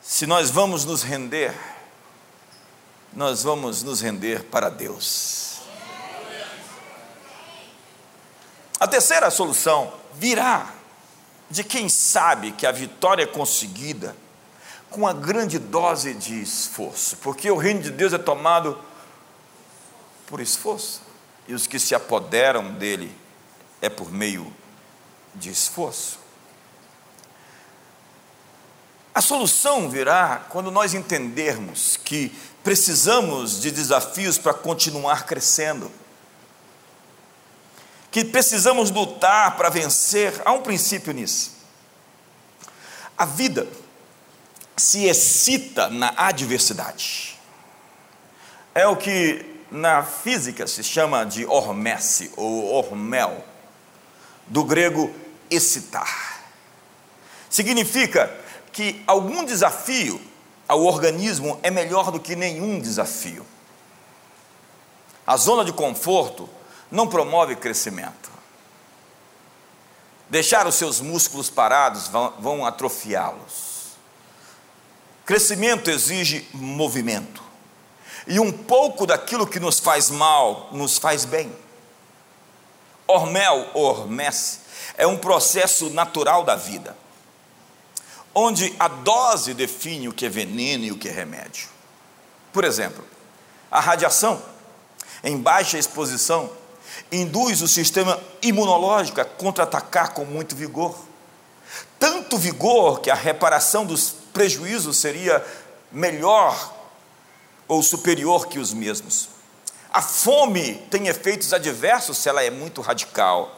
Se 0.00 0.26
nós 0.26 0.50
vamos 0.50 0.84
nos 0.84 1.02
render, 1.02 1.54
nós 3.12 3.42
vamos 3.42 3.82
nos 3.82 4.00
render 4.00 4.44
para 4.44 4.68
Deus. 4.68 5.56
A 8.78 8.86
terceira 8.86 9.30
solução 9.30 9.92
virá 10.14 10.75
de 11.50 11.62
quem 11.62 11.88
sabe 11.88 12.52
que 12.52 12.66
a 12.66 12.72
vitória 12.72 13.22
é 13.22 13.26
conseguida 13.26 14.16
com 14.90 15.00
uma 15.00 15.12
grande 15.12 15.58
dose 15.58 16.14
de 16.14 16.40
esforço, 16.40 17.16
porque 17.18 17.50
o 17.50 17.56
reino 17.56 17.82
de 17.82 17.90
Deus 17.90 18.12
é 18.12 18.18
tomado 18.18 18.78
por 20.26 20.40
esforço, 20.40 21.02
e 21.46 21.54
os 21.54 21.66
que 21.66 21.78
se 21.78 21.94
apoderam 21.94 22.72
dele 22.74 23.16
é 23.80 23.88
por 23.88 24.10
meio 24.10 24.52
de 25.34 25.50
esforço. 25.50 26.18
A 29.14 29.20
solução 29.20 29.88
virá 29.88 30.44
quando 30.50 30.70
nós 30.70 30.92
entendermos 30.92 31.96
que 31.96 32.36
precisamos 32.62 33.60
de 33.60 33.70
desafios 33.70 34.36
para 34.36 34.52
continuar 34.52 35.24
crescendo, 35.24 35.90
que 38.16 38.24
precisamos 38.24 38.90
lutar 38.90 39.58
para 39.58 39.68
vencer. 39.68 40.40
Há 40.42 40.50
um 40.50 40.62
princípio 40.62 41.12
nisso. 41.12 41.52
A 43.14 43.26
vida 43.26 43.68
se 44.74 45.04
excita 45.04 45.90
na 45.90 46.14
adversidade. 46.16 47.38
É 48.74 48.86
o 48.86 48.96
que 48.96 49.44
na 49.70 50.02
física 50.02 50.66
se 50.66 50.82
chama 50.82 51.26
de 51.26 51.44
hormese 51.44 52.32
ou 52.38 52.72
hormel, 52.72 53.44
do 54.46 54.64
grego 54.64 55.14
excitar. 55.50 56.40
Significa 57.50 58.34
que 58.72 59.04
algum 59.06 59.44
desafio 59.44 60.18
ao 60.66 60.82
organismo 60.84 61.60
é 61.62 61.70
melhor 61.70 62.10
do 62.10 62.18
que 62.18 62.34
nenhum 62.34 62.80
desafio. 62.80 63.44
A 65.26 65.36
zona 65.36 65.66
de 65.66 65.72
conforto 65.74 66.55
não 66.90 67.06
promove 67.06 67.56
crescimento. 67.56 68.30
Deixar 70.28 70.66
os 70.66 70.74
seus 70.74 71.00
músculos 71.00 71.48
parados 71.48 72.08
vão, 72.08 72.34
vão 72.38 72.66
atrofiá-los. 72.66 73.96
Crescimento 75.24 75.90
exige 75.90 76.48
movimento. 76.52 77.42
E 78.26 78.40
um 78.40 78.50
pouco 78.50 79.06
daquilo 79.06 79.46
que 79.46 79.60
nos 79.60 79.78
faz 79.78 80.10
mal 80.10 80.68
nos 80.72 80.98
faz 80.98 81.24
bem. 81.24 81.54
Hormel, 83.06 83.70
hormese, 83.72 84.60
é 84.96 85.06
um 85.06 85.16
processo 85.16 85.90
natural 85.90 86.44
da 86.44 86.56
vida 86.56 86.96
onde 88.38 88.76
a 88.78 88.86
dose 88.86 89.54
define 89.54 90.08
o 90.08 90.12
que 90.12 90.26
é 90.26 90.28
veneno 90.28 90.84
e 90.84 90.92
o 90.92 90.98
que 90.98 91.08
é 91.08 91.10
remédio. 91.10 91.68
Por 92.52 92.64
exemplo, 92.64 93.02
a 93.70 93.80
radiação, 93.80 94.42
em 95.24 95.38
baixa 95.38 95.78
exposição, 95.78 96.52
induz 97.10 97.62
o 97.62 97.68
sistema 97.68 98.20
imunológico 98.42 99.20
a 99.20 99.24
contra-atacar 99.24 100.12
com 100.12 100.24
muito 100.24 100.54
vigor. 100.54 100.96
Tanto 101.98 102.38
vigor 102.38 103.00
que 103.00 103.10
a 103.10 103.14
reparação 103.14 103.84
dos 103.84 104.14
prejuízos 104.32 104.96
seria 104.96 105.44
melhor 105.90 106.74
ou 107.68 107.82
superior 107.82 108.46
que 108.48 108.58
os 108.58 108.72
mesmos. 108.72 109.28
A 109.92 110.02
fome 110.02 110.74
tem 110.90 111.08
efeitos 111.08 111.52
adversos 111.52 112.18
se 112.18 112.28
ela 112.28 112.42
é 112.42 112.50
muito 112.50 112.80
radical, 112.80 113.50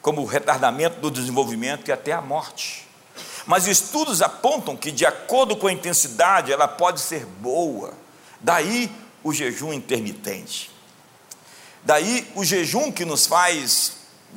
como 0.00 0.22
o 0.22 0.26
retardamento 0.26 1.00
do 1.00 1.10
desenvolvimento 1.10 1.88
e 1.88 1.92
até 1.92 2.12
a 2.12 2.20
morte. 2.20 2.86
Mas 3.44 3.66
estudos 3.66 4.22
apontam 4.22 4.76
que, 4.76 4.92
de 4.92 5.04
acordo 5.04 5.56
com 5.56 5.66
a 5.66 5.72
intensidade, 5.72 6.52
ela 6.52 6.68
pode 6.68 7.00
ser 7.00 7.24
boa. 7.26 7.92
Daí 8.40 8.90
o 9.24 9.32
jejum 9.32 9.72
intermitente. 9.72 10.70
Daí 11.84 12.30
o 12.34 12.44
jejum 12.44 12.92
que 12.92 13.04
nos 13.04 13.26
faz 13.26 13.92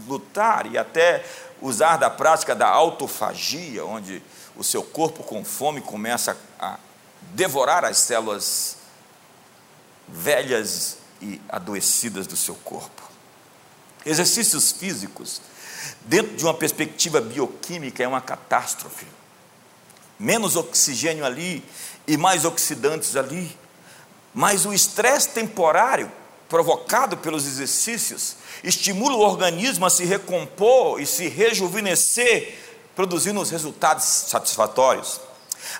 lutar 0.07 0.65
e 0.71 0.77
até 0.77 1.25
usar 1.61 1.97
da 1.97 2.09
prática 2.09 2.55
da 2.55 2.67
autofagia, 2.67 3.85
onde 3.85 4.21
o 4.55 4.63
seu 4.63 4.83
corpo 4.83 5.23
com 5.23 5.43
fome 5.43 5.81
começa 5.81 6.37
a 6.59 6.77
devorar 7.33 7.85
as 7.85 7.97
células 7.97 8.77
velhas 10.07 10.97
e 11.21 11.39
adoecidas 11.47 12.27
do 12.27 12.35
seu 12.35 12.55
corpo. 12.55 13.01
Exercícios 14.05 14.71
físicos 14.71 15.41
dentro 16.01 16.35
de 16.35 16.43
uma 16.43 16.53
perspectiva 16.53 17.21
bioquímica, 17.21 18.03
é 18.03 18.07
uma 18.07 18.21
catástrofe. 18.21 19.05
Menos 20.19 20.55
oxigênio 20.55 21.25
ali 21.25 21.63
e 22.07 22.17
mais 22.17 22.45
oxidantes 22.45 23.15
ali. 23.15 23.55
Mas 24.33 24.65
o 24.65 24.73
estresse 24.73 25.29
temporário 25.29 26.11
provocado 26.51 27.15
pelos 27.15 27.47
exercícios 27.47 28.35
estimula 28.61 29.15
o 29.15 29.21
organismo 29.21 29.85
a 29.85 29.89
se 29.89 30.03
recompor 30.03 30.99
e 30.99 31.05
se 31.05 31.29
rejuvenescer, 31.29 32.59
produzindo 32.93 33.39
os 33.39 33.49
resultados 33.49 34.03
satisfatórios. 34.03 35.21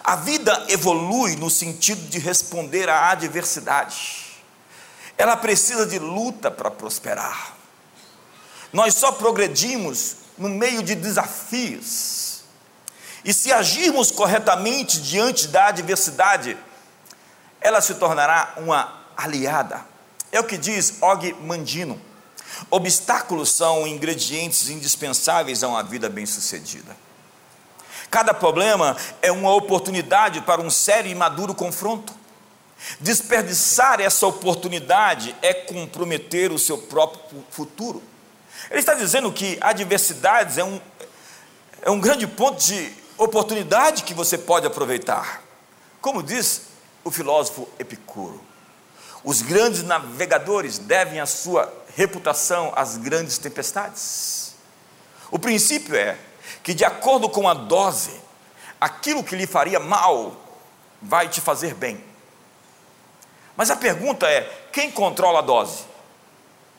A 0.02 0.16
vida 0.16 0.68
evolui 0.70 1.36
no 1.36 1.50
sentido 1.50 2.08
de 2.08 2.20
responder 2.20 2.88
à 2.88 3.10
adversidade. 3.10 4.42
Ela 5.18 5.36
precisa 5.36 5.86
de 5.86 6.00
luta 6.00 6.50
para 6.50 6.72
prosperar. 6.72 7.58
Nós 8.72 8.96
só 8.96 9.12
progredimos 9.12 10.16
no 10.38 10.48
meio 10.48 10.82
de 10.82 10.96
desafios. 10.96 12.44
E 13.26 13.34
se 13.34 13.52
agirmos 13.52 14.10
corretamente 14.10 15.02
diante 15.02 15.50
da 15.50 15.68
adversidade, 15.68 16.58
ela 17.60 17.82
se 17.82 17.96
tornará 17.96 18.54
uma 18.56 19.02
aliada. 19.18 19.91
É 20.32 20.40
o 20.40 20.44
que 20.44 20.58
diz 20.58 21.02
Og 21.02 21.34
Mandino. 21.42 22.00
Obstáculos 22.70 23.52
são 23.52 23.88
ingredientes 23.88 24.70
indispensáveis 24.70 25.64
a 25.64 25.68
uma 25.68 25.84
vida 25.84 26.10
bem-sucedida. 26.10 26.96
Cada 28.10 28.34
problema 28.34 28.96
é 29.22 29.32
uma 29.32 29.54
oportunidade 29.54 30.42
para 30.42 30.62
um 30.62 30.70
sério 30.70 31.10
e 31.10 31.16
maduro 31.16 31.56
confronto. 31.56 32.14
Desperdiçar 33.00 34.02
essa 34.02 34.28
oportunidade 34.28 35.36
é 35.42 35.54
comprometer 35.54 36.52
o 36.52 36.60
seu 36.60 36.78
próprio 36.78 37.44
futuro. 37.50 38.02
Ele 38.70 38.80
está 38.80 38.94
dizendo 38.94 39.32
que 39.32 39.58
adversidades 39.62 40.58
é 40.58 40.64
um, 40.64 40.80
é 41.82 41.90
um 41.90 42.00
grande 42.00 42.28
ponto 42.28 42.62
de 42.64 42.94
oportunidade 43.18 44.04
que 44.04 44.14
você 44.14 44.38
pode 44.38 44.68
aproveitar. 44.68 45.42
Como 46.02 46.22
diz 46.22 46.64
o 47.04 47.12
filósofo 47.12 47.68
Epicuro, 47.80 48.42
os 49.24 49.42
grandes 49.42 49.84
navegadores 49.84 50.80
devem 50.80 51.20
a 51.20 51.26
sua 51.26 51.72
reputação 51.96 52.74
às 52.76 52.98
grandes 52.98 53.38
tempestades. 53.38 54.56
O 55.30 55.38
princípio 55.38 55.96
é 55.96 56.18
que, 56.64 56.74
de 56.74 56.84
acordo 56.84 57.30
com 57.30 57.48
a 57.48 57.54
dose, 57.54 58.20
aquilo 58.80 59.24
que 59.24 59.36
lhe 59.36 59.46
faria 59.46 59.80
mal 59.80 60.36
vai 61.02 61.30
te 61.30 61.40
fazer 61.40 61.76
bem. 61.76 62.04
Mas 63.56 63.70
a 63.70 63.76
pergunta 63.76 64.28
é: 64.28 64.68
quem 64.72 64.92
controla 64.92 65.40
a 65.40 65.44
dose? 65.44 65.84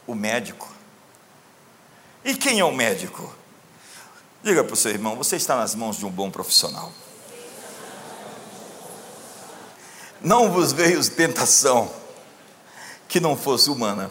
O 0.07 0.15
médico. 0.15 0.69
E 2.25 2.35
quem 2.35 2.59
é 2.59 2.65
o 2.65 2.73
médico? 2.73 3.33
Diga 4.43 4.65
para 4.65 4.75
o 4.75 4.77
seu 4.77 4.91
irmão: 4.91 5.15
você 5.15 5.37
está 5.37 5.57
nas 5.57 5.77
mãos 5.77 5.97
de 5.97 6.05
um 6.05 6.11
bom 6.11 6.31
profissional. 6.31 6.93
Não 10.21 10.51
vos 10.51 10.73
veio 10.73 11.05
tentação 11.11 12.02
que 13.13 13.21
não 13.21 13.37
fosse 13.37 13.69
humana, 13.69 14.11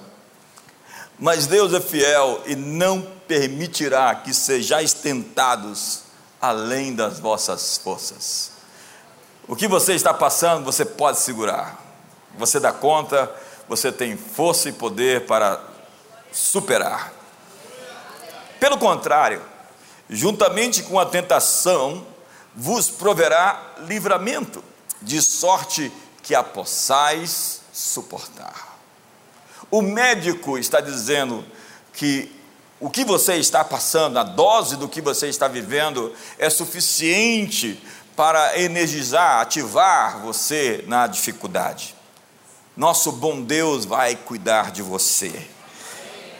mas 1.17 1.47
Deus 1.47 1.73
é 1.73 1.81
fiel 1.81 2.43
e 2.45 2.55
não 2.55 3.01
permitirá 3.27 4.13
que 4.13 4.31
sejais 4.31 4.93
tentados 4.93 6.03
além 6.39 6.93
das 6.93 7.19
vossas 7.19 7.79
forças. 7.79 8.51
O 9.47 9.55
que 9.55 9.67
você 9.67 9.95
está 9.95 10.13
passando, 10.13 10.63
você 10.63 10.85
pode 10.85 11.17
segurar. 11.17 11.79
Você 12.37 12.59
dá 12.59 12.71
conta, 12.71 13.29
você 13.67 13.91
tem 13.91 14.15
força 14.15 14.69
e 14.69 14.71
poder 14.71 15.25
para 15.25 15.59
superar. 16.31 17.11
Pelo 18.59 18.77
contrário, 18.77 19.41
juntamente 20.07 20.83
com 20.83 20.99
a 20.99 21.07
tentação, 21.07 22.05
vos 22.55 22.87
proverá 22.87 23.73
livramento, 23.79 24.63
de 25.01 25.19
sorte 25.23 25.91
que 26.21 26.35
a 26.35 26.43
possais 26.43 27.61
suportar. 27.73 28.70
O 29.71 29.81
médico 29.81 30.57
está 30.57 30.81
dizendo 30.81 31.45
que 31.93 32.29
o 32.77 32.89
que 32.89 33.05
você 33.05 33.35
está 33.35 33.63
passando, 33.63 34.19
a 34.19 34.23
dose 34.23 34.75
do 34.75 34.89
que 34.89 35.01
você 35.01 35.29
está 35.29 35.47
vivendo, 35.47 36.13
é 36.37 36.49
suficiente 36.49 37.81
para 38.15 38.59
energizar, 38.59 39.39
ativar 39.39 40.19
você 40.19 40.83
na 40.87 41.07
dificuldade. 41.07 41.95
Nosso 42.75 43.11
bom 43.11 43.41
Deus 43.41 43.85
vai 43.85 44.15
cuidar 44.15 44.71
de 44.71 44.81
você. 44.81 45.47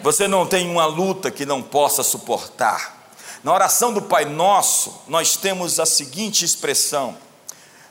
Você 0.02 0.28
não 0.28 0.46
tem 0.46 0.70
uma 0.70 0.86
luta 0.86 1.30
que 1.30 1.46
não 1.46 1.62
possa 1.62 2.04
suportar. 2.04 3.16
Na 3.44 3.54
oração 3.54 3.94
do 3.94 4.02
Pai 4.02 4.26
Nosso, 4.26 5.04
nós 5.08 5.36
temos 5.36 5.80
a 5.80 5.86
seguinte 5.86 6.44
expressão: 6.44 7.16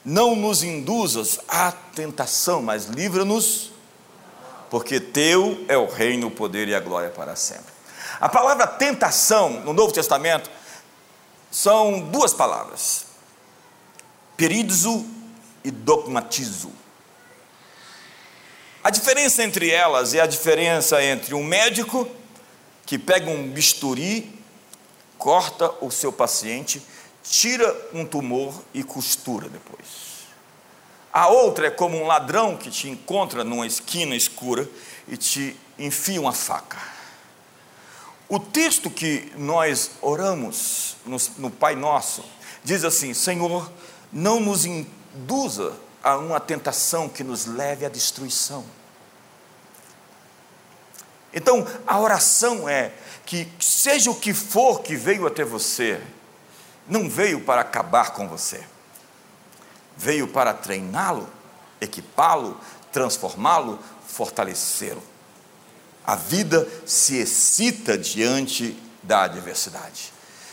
Não 0.05 0.35
nos 0.35 0.63
induzas 0.63 1.39
à 1.49 1.73
tentação, 1.73 2.61
mas 2.61 2.87
livra-nos, 2.87 3.71
porque 4.71 5.01
Teu 5.01 5.65
é 5.69 5.77
o 5.77 5.87
reino, 5.87 6.29
o 6.29 6.31
poder 6.31 6.69
e 6.69 6.75
a 6.75 6.81
glória 6.81 7.11
para 7.11 7.35
sempre. 7.35 7.73
A 8.21 8.29
palavra 8.29 8.67
tentação 8.67 9.51
no 9.65 9.73
Novo 9.73 9.93
Testamento 9.93 10.49
são 11.51 12.01
duas 12.01 12.33
palavras: 12.33 13.07
peridzo 14.37 15.05
e 15.65 15.71
dogmatizo. 15.71 16.71
A 18.83 18.89
diferença 18.89 19.43
entre 19.43 19.71
elas 19.71 20.15
é 20.15 20.21
a 20.21 20.27
diferença 20.27 21.03
entre 21.03 21.35
um 21.35 21.45
médico 21.45 22.09
que 22.87 22.99
pega 22.99 23.29
um 23.29 23.51
bisturi, 23.51 24.41
corta 25.19 25.71
o 25.81 25.91
seu 25.91 26.11
paciente, 26.11 26.83
tira 27.23 27.89
um 27.93 28.07
tumor 28.07 28.55
e 28.73 28.83
costura 28.83 29.49
depois. 29.49 30.10
A 31.13 31.29
outra 31.29 31.67
é 31.67 31.71
como 31.71 31.97
um 31.97 32.07
ladrão 32.07 32.57
que 32.57 32.71
te 32.71 32.89
encontra 32.89 33.43
numa 33.43 33.67
esquina 33.67 34.15
escura 34.15 34.69
e 35.09 35.17
te 35.17 35.57
enfia 35.79 36.21
uma 36.21 36.33
faca. 36.33 36.79
O 38.29 38.39
texto 38.39 38.89
que 38.89 39.33
nós 39.37 39.93
oramos 40.01 40.97
no, 41.37 41.51
Pai 41.51 41.75
Nosso 41.75 42.25
diz 42.63 42.85
assim: 42.85 43.13
Senhor, 43.13 43.69
não 44.13 44.39
nos 44.39 44.65
induza 44.65 45.75
a 46.03 46.17
uma 46.17 46.39
tentação 46.39 47.09
que 47.09 47.25
nos 47.25 47.45
leve 47.47 47.85
à 47.85 47.89
destruição. 47.89 48.65
Então, 51.33 51.67
a 51.87 51.99
oração 51.99 52.69
é 52.69 52.93
que, 53.25 53.49
seja 53.61 54.11
o 54.11 54.15
que 54.15 54.35
for 54.35 54.81
que 54.81 54.97
veio 54.97 55.27
até 55.27 55.45
você, 55.45 56.01
não 56.89 57.09
veio 57.09 57.41
para 57.41 57.61
acabar 57.61 58.13
com 58.13 58.29
você, 58.29 58.65
veio 59.97 60.29
para 60.29 60.55
treiná-lo, 60.55 61.29
equipá-lo, 61.81 62.59
transformá-lo, 62.93 63.79
fortalecê-lo. 64.07 65.03
A 66.05 66.15
vida 66.17 66.67
se 66.87 67.17
excita 67.17 67.97
diante 67.97 68.77
da 69.03 69.25
adversidade. 69.25 70.13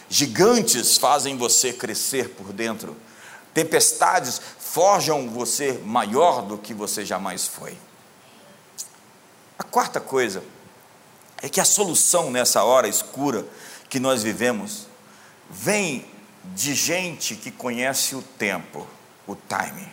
Gigantes 0.10 0.98
fazem 0.98 1.38
você 1.38 1.74
crescer 1.74 2.30
por 2.30 2.54
dentro. 2.54 2.96
Tempestades 3.54 4.40
forjam 4.60 5.30
você 5.30 5.82
maior 5.84 6.44
do 6.44 6.58
que 6.58 6.74
você 6.74 7.06
jamais 7.06 7.48
foi. 7.48 7.78
A 9.58 9.64
quarta 9.64 10.00
coisa 10.00 10.44
é 11.42 11.50
que 11.50 11.60
a 11.60 11.66
solução 11.66 12.30
nessa 12.30 12.64
hora 12.64 12.88
escura 12.88 13.46
que 13.90 14.00
nós 14.00 14.24
vivemos 14.24 14.88
vem 15.50 16.06
de 16.56 16.74
gente 16.74 17.36
que 17.36 17.52
conhece 17.52 18.16
o 18.16 18.22
tempo, 18.22 18.88
o 19.28 19.36
timing 19.36 19.92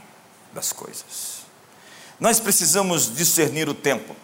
das 0.53 0.73
coisas. 0.73 1.45
Nós 2.19 2.41
precisamos 2.41 3.15
discernir 3.15 3.69
o 3.69 3.75
tempo 3.75 4.15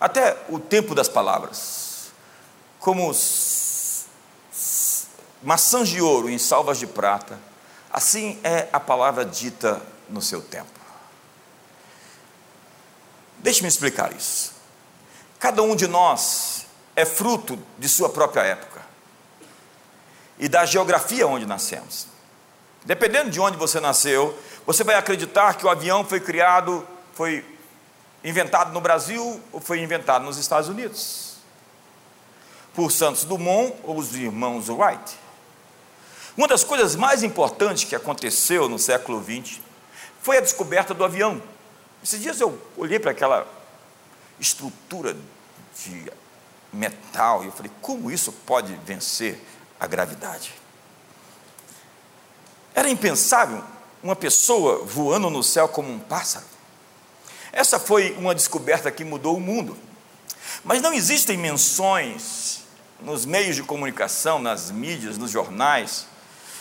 até 0.00 0.44
o 0.48 0.60
tempo 0.60 0.94
das 0.94 1.08
palavras, 1.08 2.12
como 2.78 3.12
maçãs 5.42 5.88
de 5.88 6.00
ouro 6.00 6.30
em 6.30 6.38
salvas 6.38 6.78
de 6.78 6.86
prata, 6.86 7.38
assim 7.90 8.38
é 8.44 8.68
a 8.72 8.78
palavra 8.78 9.24
dita 9.24 9.82
no 10.08 10.22
seu 10.22 10.40
tempo. 10.40 10.78
Deixe-me 13.38 13.68
explicar 13.68 14.12
isso. 14.12 14.52
Cada 15.38 15.62
um 15.62 15.74
de 15.74 15.86
nós 15.86 16.66
é 16.94 17.04
fruto 17.04 17.58
de 17.78 17.88
sua 17.88 18.08
própria 18.08 18.42
época 18.42 18.82
e 20.38 20.48
da 20.48 20.64
geografia 20.64 21.26
onde 21.26 21.46
nascemos. 21.46 22.06
Dependendo 22.84 23.30
de 23.30 23.40
onde 23.40 23.56
você 23.56 23.80
nasceu, 23.80 24.38
você 24.66 24.84
vai 24.84 24.94
acreditar 24.94 25.54
que 25.54 25.66
o 25.66 25.68
avião 25.68 26.04
foi 26.04 26.20
criado, 26.20 26.86
foi 27.14 27.44
inventado 28.22 28.72
no 28.72 28.80
Brasil 28.80 29.40
ou 29.52 29.60
foi 29.60 29.80
inventado 29.80 30.24
nos 30.24 30.38
Estados 30.38 30.68
Unidos? 30.68 31.36
Por 32.74 32.92
Santos 32.92 33.24
Dumont 33.24 33.74
ou 33.82 33.96
os 33.96 34.14
irmãos 34.14 34.68
Wright? 34.68 35.18
Uma 36.36 36.46
das 36.46 36.62
coisas 36.62 36.94
mais 36.94 37.22
importantes 37.22 37.84
que 37.84 37.96
aconteceu 37.96 38.68
no 38.68 38.78
século 38.78 39.22
XX 39.22 39.60
foi 40.22 40.38
a 40.38 40.40
descoberta 40.40 40.94
do 40.94 41.04
avião. 41.04 41.42
Esses 42.02 42.20
dias 42.20 42.40
eu 42.40 42.60
olhei 42.76 43.00
para 43.00 43.10
aquela 43.10 43.46
estrutura 44.38 45.16
de 45.84 46.12
metal 46.72 47.42
e 47.42 47.46
eu 47.46 47.52
falei: 47.52 47.72
como 47.80 48.10
isso 48.10 48.30
pode 48.30 48.72
vencer 48.84 49.40
a 49.80 49.86
gravidade? 49.86 50.54
Era 52.78 52.88
impensável 52.88 53.60
uma 54.04 54.14
pessoa 54.14 54.84
voando 54.84 55.28
no 55.28 55.42
céu 55.42 55.66
como 55.66 55.92
um 55.92 55.98
pássaro. 55.98 56.44
Essa 57.50 57.76
foi 57.80 58.12
uma 58.12 58.32
descoberta 58.32 58.88
que 58.88 59.02
mudou 59.02 59.36
o 59.36 59.40
mundo. 59.40 59.76
Mas 60.62 60.80
não 60.80 60.92
existem 60.92 61.36
menções 61.36 62.60
nos 63.00 63.26
meios 63.26 63.56
de 63.56 63.64
comunicação, 63.64 64.38
nas 64.38 64.70
mídias, 64.70 65.18
nos 65.18 65.28
jornais, 65.28 66.06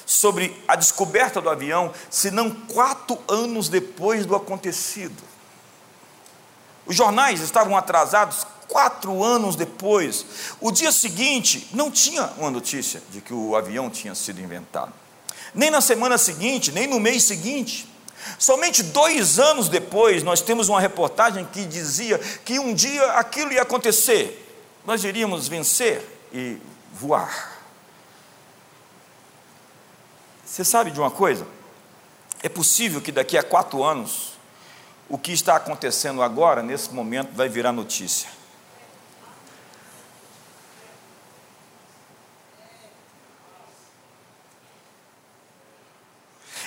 sobre 0.07 0.59
a 0.67 0.75
descoberta 0.75 1.39
do 1.39 1.51
avião, 1.51 1.93
senão 2.09 2.49
quatro 2.49 3.19
anos 3.27 3.69
depois 3.69 4.25
do 4.25 4.35
acontecido. 4.35 5.21
Os 6.87 6.95
jornais 6.95 7.41
estavam 7.41 7.77
atrasados 7.77 8.43
quatro 8.67 9.23
anos 9.23 9.55
depois. 9.55 10.25
O 10.59 10.71
dia 10.71 10.91
seguinte 10.91 11.69
não 11.73 11.91
tinha 11.91 12.23
uma 12.37 12.49
notícia 12.49 13.03
de 13.11 13.21
que 13.21 13.35
o 13.35 13.55
avião 13.55 13.87
tinha 13.87 14.15
sido 14.15 14.41
inventado. 14.41 14.91
Nem 15.53 15.69
na 15.69 15.81
semana 15.81 16.17
seguinte, 16.17 16.71
nem 16.71 16.87
no 16.87 16.99
mês 16.99 17.23
seguinte. 17.23 17.87
Somente 18.37 18.83
dois 18.83 19.39
anos 19.39 19.69
depois, 19.69 20.23
nós 20.23 20.41
temos 20.41 20.69
uma 20.69 20.81
reportagem 20.81 21.45
que 21.45 21.65
dizia 21.65 22.19
que 22.19 22.59
um 22.59 22.73
dia 22.73 23.03
aquilo 23.13 23.51
ia 23.53 23.61
acontecer, 23.61 24.43
nós 24.85 25.03
iríamos 25.03 25.47
vencer 25.47 26.03
e 26.33 26.57
voar. 26.93 27.57
Você 30.45 30.63
sabe 30.63 30.91
de 30.91 30.99
uma 30.99 31.11
coisa? 31.11 31.45
É 32.41 32.49
possível 32.49 33.01
que 33.01 33.11
daqui 33.11 33.37
a 33.37 33.43
quatro 33.43 33.83
anos, 33.83 34.33
o 35.09 35.17
que 35.17 35.31
está 35.31 35.55
acontecendo 35.55 36.21
agora, 36.21 36.61
nesse 36.61 36.93
momento, 36.93 37.33
vai 37.33 37.49
virar 37.49 37.71
notícia. 37.71 38.29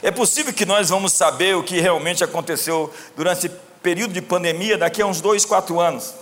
É 0.02 0.10
possível 0.10 0.52
que 0.52 0.64
nós 0.64 0.88
vamos 0.88 1.12
saber 1.12 1.56
o 1.56 1.62
que 1.62 1.80
realmente 1.80 2.24
aconteceu 2.24 2.92
durante 3.14 3.46
esse 3.46 3.48
período 3.82 4.14
de 4.14 4.22
pandemia 4.22 4.78
daqui 4.78 5.02
a 5.02 5.06
uns 5.06 5.20
dois, 5.20 5.44
quatro 5.44 5.78
anos. 5.78 6.14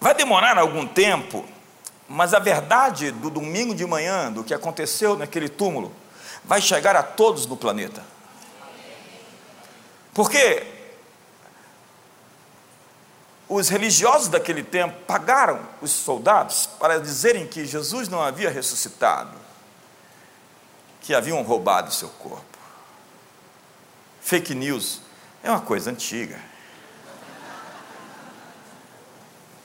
Vai 0.00 0.14
demorar 0.14 0.58
algum 0.58 0.86
tempo, 0.86 1.44
mas 2.08 2.34
a 2.34 2.38
verdade 2.38 3.10
do 3.10 3.30
domingo 3.30 3.74
de 3.74 3.86
manhã, 3.86 4.30
do 4.30 4.44
que 4.44 4.52
aconteceu 4.52 5.16
naquele 5.16 5.48
túmulo, 5.48 5.92
vai 6.44 6.60
chegar 6.60 6.94
a 6.94 7.02
todos 7.02 7.46
no 7.46 7.56
planeta. 7.56 8.04
Porque 10.12 10.73
os 13.48 13.68
religiosos 13.68 14.28
daquele 14.28 14.62
tempo 14.62 14.96
pagaram 15.06 15.60
os 15.80 15.90
soldados 15.90 16.66
para 16.78 17.00
dizerem 17.00 17.46
que 17.46 17.66
Jesus 17.66 18.08
não 18.08 18.22
havia 18.22 18.50
ressuscitado, 18.50 19.36
que 21.00 21.14
haviam 21.14 21.42
roubado 21.42 21.92
seu 21.92 22.08
corpo. 22.08 22.58
Fake 24.20 24.54
news 24.54 25.00
é 25.42 25.50
uma 25.50 25.60
coisa 25.60 25.90
antiga. 25.90 26.40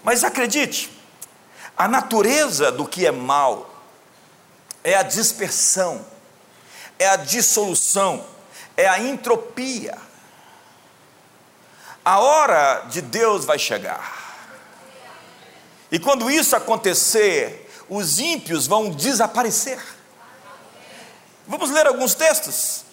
Mas 0.04 0.24
acredite, 0.24 0.92
a 1.78 1.88
natureza 1.88 2.72
do 2.72 2.86
que 2.86 3.06
é 3.06 3.12
mal 3.12 3.70
é 4.84 4.96
a 4.96 5.04
dispersão, 5.04 6.06
é 6.98 7.08
a 7.08 7.16
dissolução, 7.16 8.26
é 8.76 8.88
a 8.88 9.00
entropia. 9.00 9.98
A 12.10 12.18
hora 12.18 12.88
de 12.90 13.04
Deus 13.04 13.46
vai 13.46 13.60
chegar. 13.60 14.36
E 15.92 16.00
quando 16.00 16.28
isso 16.28 16.56
acontecer, 16.56 17.70
os 17.88 18.18
ímpios 18.18 18.66
vão 18.66 18.90
desaparecer. 18.90 19.80
Vamos 21.48 21.70
ler 21.70 21.86
alguns 21.86 22.16
textos. 22.16 22.84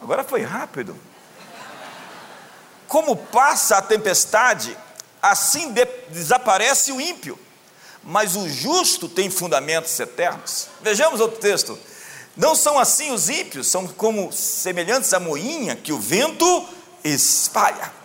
Agora 0.00 0.24
foi 0.24 0.40
rápido. 0.40 0.96
Como 2.88 3.14
passa 3.16 3.76
a 3.76 3.82
tempestade, 3.82 4.78
assim 5.20 5.70
de 5.70 5.84
desaparece 6.08 6.90
o 6.90 7.02
ímpio, 7.02 7.38
mas 8.02 8.34
o 8.34 8.48
justo 8.48 9.10
tem 9.10 9.28
fundamentos 9.28 10.00
eternos. 10.00 10.68
Vejamos 10.80 11.20
outro 11.20 11.38
texto. 11.38 11.78
Não 12.34 12.54
são 12.54 12.78
assim 12.78 13.12
os 13.12 13.28
ímpios, 13.28 13.66
são 13.66 13.86
como 13.86 14.32
semelhantes 14.32 15.12
à 15.12 15.20
moinha 15.20 15.76
que 15.76 15.92
o 15.92 15.98
vento 15.98 16.66
espalha. 17.04 18.00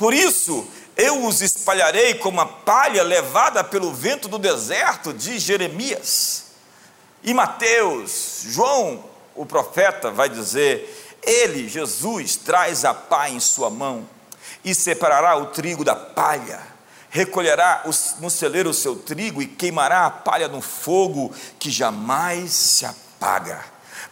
Por 0.00 0.14
isso, 0.14 0.66
eu 0.96 1.26
os 1.26 1.42
espalharei 1.42 2.14
como 2.14 2.40
a 2.40 2.46
palha 2.46 3.02
levada 3.02 3.62
pelo 3.62 3.92
vento 3.92 4.28
do 4.28 4.38
deserto, 4.38 5.12
de 5.12 5.38
Jeremias. 5.38 6.52
E 7.22 7.34
Mateus, 7.34 8.44
João, 8.46 9.04
o 9.34 9.44
profeta, 9.44 10.10
vai 10.10 10.30
dizer: 10.30 11.18
Ele, 11.22 11.68
Jesus, 11.68 12.36
traz 12.36 12.82
a 12.82 12.94
pá 12.94 13.28
em 13.28 13.38
sua 13.38 13.68
mão 13.68 14.08
e 14.64 14.74
separará 14.74 15.36
o 15.36 15.48
trigo 15.48 15.84
da 15.84 15.94
palha, 15.94 16.62
recolherá 17.10 17.82
no 18.20 18.30
celeiro 18.30 18.70
o 18.70 18.74
seu 18.74 18.96
trigo 18.96 19.42
e 19.42 19.46
queimará 19.46 20.06
a 20.06 20.10
palha 20.10 20.48
no 20.48 20.62
fogo 20.62 21.30
que 21.58 21.70
jamais 21.70 22.54
se 22.54 22.86
apaga. 22.86 23.62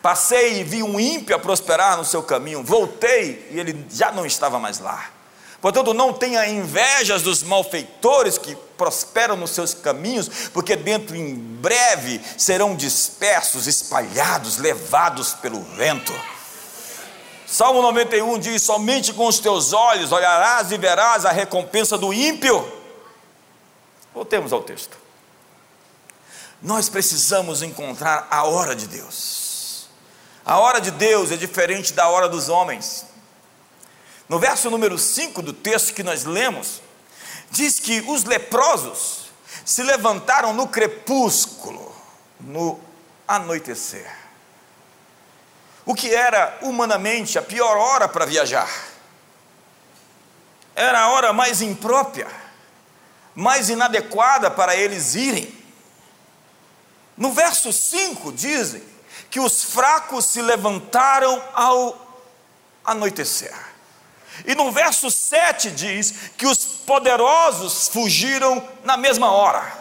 Passei 0.03 0.61
e 0.61 0.65
vi 0.65 0.83
um 0.83 1.01
ímpio 1.01 1.35
a 1.35 1.39
prosperar 1.39 1.97
no 1.97 2.05
seu 2.05 2.23
caminho, 2.23 2.63
voltei 2.63 3.49
e 3.51 3.59
ele 3.59 3.87
já 3.89 4.13
não 4.13 4.27
estava 4.27 4.59
mais 4.59 4.81
lá. 4.81 5.17
Portanto, 5.61 5.93
não 5.93 6.13
tenha 6.13 6.47
invejas 6.49 7.23
dos 7.23 7.43
malfeitores 7.43 8.39
que 8.39 8.55
prosperam 8.77 9.37
nos 9.37 9.51
seus 9.51 9.75
caminhos, 9.75 10.49
porque 10.53 10.77
dentro 10.77 11.17
em 11.17 11.35
breve 11.35 12.21
serão 12.37 12.77
dispersos, 12.77 13.67
espalhados, 13.67 14.59
levados 14.59 15.35
pelo 15.35 15.61
vento. 15.61 16.13
Salmo 17.45 17.83
91 17.83 18.39
diz: 18.39 18.63
Somente 18.63 19.13
com 19.13 19.27
os 19.27 19.41
teus 19.41 19.73
olhos 19.73 20.13
olharás 20.13 20.71
e 20.71 20.79
verás 20.79 21.25
a 21.25 21.33
recompensa 21.33 21.99
do 21.99 22.13
ímpio. 22.13 22.73
Voltemos 24.15 24.53
ao 24.53 24.63
texto. 24.63 24.97
Nós 26.63 26.89
precisamos 26.89 27.63
encontrar 27.63 28.29
a 28.31 28.45
hora 28.45 28.77
de 28.77 28.87
Deus. 28.87 29.89
A 30.45 30.59
hora 30.59 30.81
de 30.81 30.91
Deus 30.91 31.33
é 31.33 31.37
diferente 31.37 31.93
da 31.93 32.09
hora 32.09 32.29
dos 32.29 32.49
homens. 32.49 33.07
No 34.29 34.39
verso 34.39 34.71
número 34.71 34.99
5 34.99 35.41
do 35.41 35.53
texto 35.53 35.95
que 35.95 36.03
nós 36.03 36.25
lemos, 36.25 36.83
diz 37.51 37.81
que 37.81 38.01
os 38.07 38.25
leprosos 38.25 39.31
se 39.65 39.83
levantaram 39.83 40.53
no 40.53 40.69
crepúsculo, 40.69 41.95
no 42.41 42.79
anoitecer. 43.27 44.11
O 45.87 45.95
que 45.95 46.15
era 46.15 46.59
humanamente 46.61 47.39
a 47.39 47.43
pior 47.43 47.79
hora 47.79 48.07
para 48.07 48.27
viajar. 48.27 48.69
Era 50.77 51.01
a 51.01 51.09
hora 51.11 51.33
mais 51.33 51.63
imprópria, 51.63 52.29
mais 53.35 53.71
inadequada 53.71 54.51
para 54.51 54.77
eles 54.77 55.15
irem. 55.15 55.57
No 57.17 57.33
verso 57.33 57.73
5 57.73 58.31
dizem 58.33 58.83
que 59.31 59.41
os 59.41 59.65
fracos 59.65 60.27
se 60.27 60.43
levantaram 60.43 61.43
ao 61.55 62.25
anoitecer. 62.85 63.68
E 64.47 64.55
no 64.55 64.71
verso 64.71 65.11
7 65.11 65.71
diz 65.71 66.15
que 66.37 66.47
os 66.47 66.59
poderosos 66.59 67.89
fugiram 67.89 68.67
na 68.85 68.97
mesma 68.97 69.31
hora. 69.31 69.73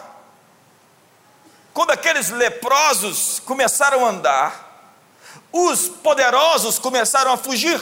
Quando 1.72 1.90
aqueles 1.90 2.30
leprosos 2.30 3.40
começaram 3.44 4.04
a 4.04 4.10
andar, 4.10 4.92
os 5.52 5.88
poderosos 5.88 6.78
começaram 6.78 7.32
a 7.32 7.36
fugir. 7.36 7.80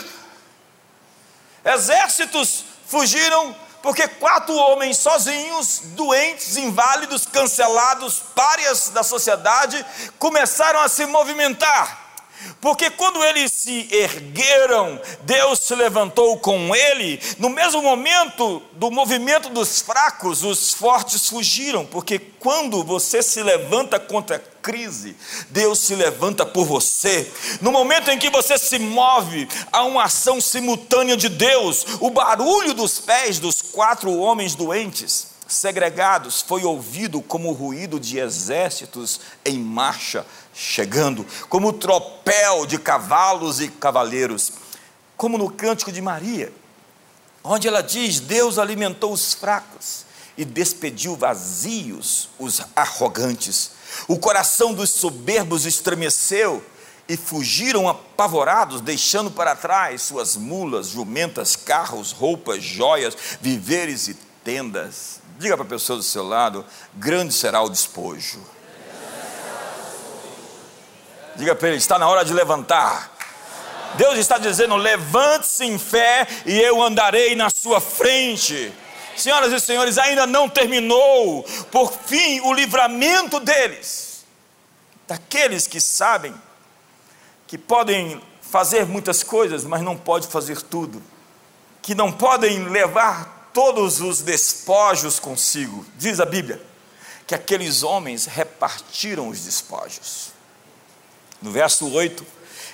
Exércitos 1.65 2.65
fugiram 2.87 3.57
porque 3.83 4.09
quatro 4.09 4.55
homens 4.55 4.99
sozinhos, 4.99 5.81
doentes, 5.85 6.57
inválidos, 6.57 7.25
cancelados, 7.27 8.21
párias 8.35 8.89
da 8.89 9.03
sociedade, 9.03 9.85
começaram 10.19 10.81
a 10.81 10.89
se 10.89 11.07
movimentar 11.07 12.06
porque 12.61 12.91
quando 12.91 13.23
eles 13.25 13.53
se 13.53 13.89
ergueram, 13.91 15.01
Deus 15.23 15.61
se 15.61 15.75
levantou 15.75 16.39
com 16.39 16.75
ele. 16.75 17.21
No 17.39 17.49
mesmo 17.49 17.83
momento 17.83 18.63
do 18.73 18.91
movimento 18.91 19.49
dos 19.51 19.81
fracos, 19.81 20.43
os 20.43 20.73
fortes 20.73 21.29
fugiram. 21.29 21.85
Porque 21.87 22.19
quando 22.19 22.83
você 22.83 23.23
se 23.23 23.43
levanta 23.43 23.99
contra 23.99 24.37
a 24.37 24.41
crise, 24.63 25.17
Deus 25.51 25.79
se 25.79 25.95
levanta 25.95 26.45
por 26.45 26.65
você. 26.65 27.31
No 27.61 27.71
momento 27.71 28.11
em 28.11 28.19
que 28.19 28.31
você 28.31 28.59
se 28.59 28.79
move, 28.79 29.49
há 29.73 29.85
uma 29.85 30.05
ação 30.05 30.41
simultânea 30.41 31.17
de 31.17 31.29
Deus. 31.29 31.87
O 32.01 32.11
barulho 32.11 32.75
dos 32.75 32.99
pés 32.99 33.39
dos 33.39 33.63
quatro 33.63 34.17
homens 34.17 34.55
doentes 34.55 35.37
segregados 35.47 36.43
foi 36.43 36.65
ouvido 36.65 37.23
como 37.23 37.51
o 37.51 37.53
ruído 37.53 38.01
de 38.01 38.19
exércitos 38.19 39.21
em 39.45 39.59
marcha 39.59 40.27
chegando, 40.57 41.27
como 41.51 41.69
o 41.69 41.73
tropel 41.73 42.65
de 42.65 42.79
cavalos 42.79 43.61
e 43.61 43.69
cavaleiros, 43.69 44.53
como 45.15 45.37
no 45.37 45.51
cântico 45.51 45.93
de 45.93 46.01
Maria, 46.01 46.51
onde 47.45 47.69
ela 47.69 47.83
diz: 47.83 48.19
Deus 48.19 48.59
alimentou 48.59 49.13
os 49.13 49.35
fracos 49.35 50.07
e 50.37 50.45
despediu 50.45 51.15
vazios 51.15 52.31
os 52.39 52.63
arrogantes. 52.75 53.73
O 54.09 54.19
coração 54.19 54.73
dos 54.73 54.91
soberbos 54.91 55.67
estremeceu 55.67 56.65
e 57.09 57.17
fugiram 57.17 57.89
apavorados, 57.89 58.81
deixando 58.81 59.31
para 59.31 59.55
trás 59.55 60.03
suas 60.03 60.37
mulas, 60.37 60.89
jumentas, 60.89 61.55
carros, 61.55 62.13
roupas, 62.13 62.63
joias, 62.63 63.17
viveres 63.41 64.09
e 64.09 64.15
tendas. 64.43 65.21
Diga 65.39 65.57
para 65.57 65.67
a 65.67 65.69
pessoa 65.69 65.99
do 65.99 66.03
seu 66.03 66.27
lado: 66.27 66.65
grande 66.95 67.35
será 67.35 67.61
o 67.63 67.69
despojo. 67.69 68.56
Diga 71.37 71.55
para 71.55 71.69
ele: 71.69 71.77
está 71.77 71.99
na 71.99 72.09
hora 72.09 72.25
de 72.25 72.33
levantar. 72.33 73.13
Deus 73.95 74.19
está 74.19 74.39
dizendo: 74.39 74.77
levante-se 74.77 75.65
em 75.65 75.79
fé 75.79 76.27
e 76.45 76.59
eu 76.61 76.83
andarei 76.83 77.35
na 77.35 77.51
sua 77.51 77.81
frente. 77.81 78.73
Senhoras 79.17 79.51
e 79.51 79.59
senhores, 79.59 79.97
ainda 79.97 80.27
não 80.27 80.47
terminou, 80.47 81.43
por 81.71 81.91
fim, 81.91 82.39
o 82.41 82.53
livramento 82.53 83.41
deles, 83.41 84.27
daqueles 85.09 85.67
que 85.67 85.81
sabem 85.81 86.35
que 87.47 87.57
podem 87.57 88.21
fazer 88.43 88.85
muitas 88.85 89.23
coisas, 89.23 89.65
mas 89.65 89.81
não 89.81 89.97
pode 89.97 90.27
fazer 90.27 90.61
tudo, 90.61 91.03
que 91.81 91.95
não 91.95 92.13
podem 92.13 92.69
levar 92.69 93.51
todos 93.55 94.03
os 94.03 94.21
despojos 94.21 95.19
consigo. 95.19 95.87
Diz 95.97 96.21
a 96.21 96.27
Bíblia 96.27 96.61
que 97.27 97.35
aqueles 97.35 97.83
homens 97.83 98.27
repartiram 98.27 99.29
os 99.29 99.41
despojos. 99.41 100.36
No 101.41 101.51
verso 101.51 101.91
8, 101.91 102.27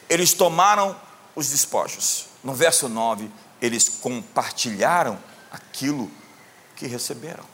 eles 0.08 0.32
tomaram 0.32 0.98
os 1.34 1.50
despojos. 1.50 2.26
No 2.42 2.54
verso 2.54 2.88
9, 2.88 3.30
eles 3.60 3.88
compartilharam 3.88 5.18
aquilo 5.50 6.10
que 6.76 6.86
receberam. 6.86 7.44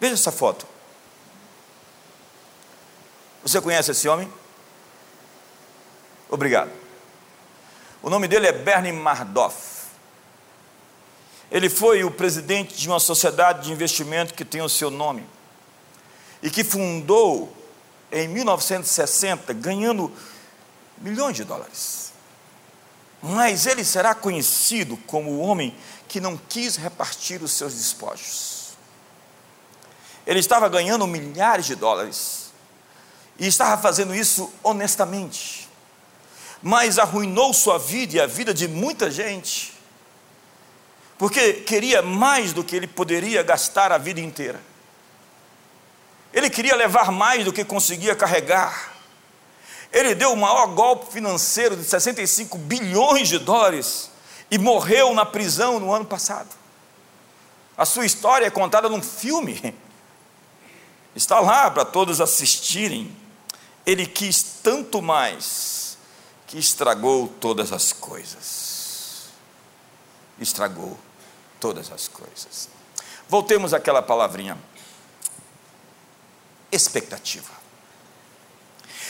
Veja 0.00 0.14
essa 0.14 0.32
foto. 0.32 0.66
Você 3.42 3.60
conhece 3.60 3.90
esse 3.90 4.08
homem? 4.08 4.32
Obrigado. 6.28 6.70
O 8.02 8.10
nome 8.10 8.26
dele 8.26 8.46
é 8.46 8.52
Bernie 8.52 8.92
Madoff. 8.92 9.82
Ele 11.50 11.68
foi 11.68 12.02
o 12.02 12.10
presidente 12.10 12.74
de 12.74 12.88
uma 12.88 12.98
sociedade 12.98 13.66
de 13.66 13.72
investimento 13.72 14.34
que 14.34 14.44
tem 14.44 14.62
o 14.62 14.68
seu 14.68 14.90
nome 14.90 15.26
e 16.42 16.50
que 16.50 16.64
fundou 16.64 17.56
em 18.10 18.28
1960, 18.28 19.52
ganhando 19.54 20.12
milhões 20.98 21.36
de 21.36 21.44
dólares. 21.44 22.12
mas 23.22 23.66
ele 23.66 23.84
será 23.84 24.16
conhecido 24.16 24.96
como 25.06 25.30
o 25.30 25.38
homem 25.38 25.72
que 26.08 26.20
não 26.20 26.36
quis 26.36 26.74
repartir 26.74 27.40
os 27.40 27.52
seus 27.52 27.72
despojos. 27.72 28.72
Ele 30.26 30.40
estava 30.40 30.68
ganhando 30.68 31.06
milhares 31.06 31.66
de 31.66 31.76
dólares 31.76 32.52
e 33.38 33.46
estava 33.46 33.80
fazendo 33.80 34.12
isso 34.12 34.52
honestamente, 34.62 35.68
mas 36.60 36.98
arruinou 36.98 37.54
sua 37.54 37.78
vida 37.78 38.16
e 38.16 38.20
a 38.20 38.26
vida 38.26 38.52
de 38.52 38.66
muita 38.66 39.08
gente, 39.08 39.72
porque 41.16 41.54
queria 41.54 42.02
mais 42.02 42.52
do 42.52 42.64
que 42.64 42.74
ele 42.74 42.88
poderia 42.88 43.42
gastar 43.44 43.92
a 43.92 43.98
vida 43.98 44.20
inteira. 44.20 44.60
Ele 46.32 46.48
queria 46.48 46.74
levar 46.74 47.12
mais 47.12 47.44
do 47.44 47.52
que 47.52 47.64
conseguia 47.64 48.14
carregar. 48.14 48.92
Ele 49.92 50.14
deu 50.14 50.32
o 50.32 50.36
maior 50.36 50.68
golpe 50.68 51.12
financeiro 51.12 51.76
de 51.76 51.84
65 51.84 52.56
bilhões 52.56 53.28
de 53.28 53.38
dólares 53.38 54.10
e 54.50 54.56
morreu 54.56 55.12
na 55.12 55.26
prisão 55.26 55.78
no 55.78 55.92
ano 55.92 56.06
passado. 56.06 56.48
A 57.76 57.84
sua 57.84 58.06
história 58.06 58.46
é 58.46 58.50
contada 58.50 58.88
num 58.88 59.02
filme. 59.02 59.74
Está 61.14 61.40
lá 61.40 61.70
para 61.70 61.84
todos 61.84 62.20
assistirem. 62.20 63.14
Ele 63.84 64.06
quis 64.06 64.42
tanto 64.62 65.02
mais 65.02 65.98
que 66.46 66.58
estragou 66.58 67.28
todas 67.40 67.72
as 67.72 67.92
coisas. 67.92 69.26
Estragou 70.40 70.98
todas 71.60 71.90
as 71.92 72.08
coisas. 72.08 72.68
Voltemos 73.28 73.72
àquela 73.72 74.02
palavrinha. 74.02 74.58
Expectativa. 76.72 77.62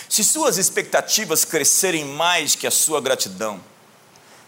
Se 0.09 0.23
suas 0.23 0.59
expectativas 0.59 1.45
crescerem 1.45 2.05
mais 2.05 2.55
que 2.55 2.67
a 2.67 2.71
sua 2.71 3.01
gratidão, 3.01 3.59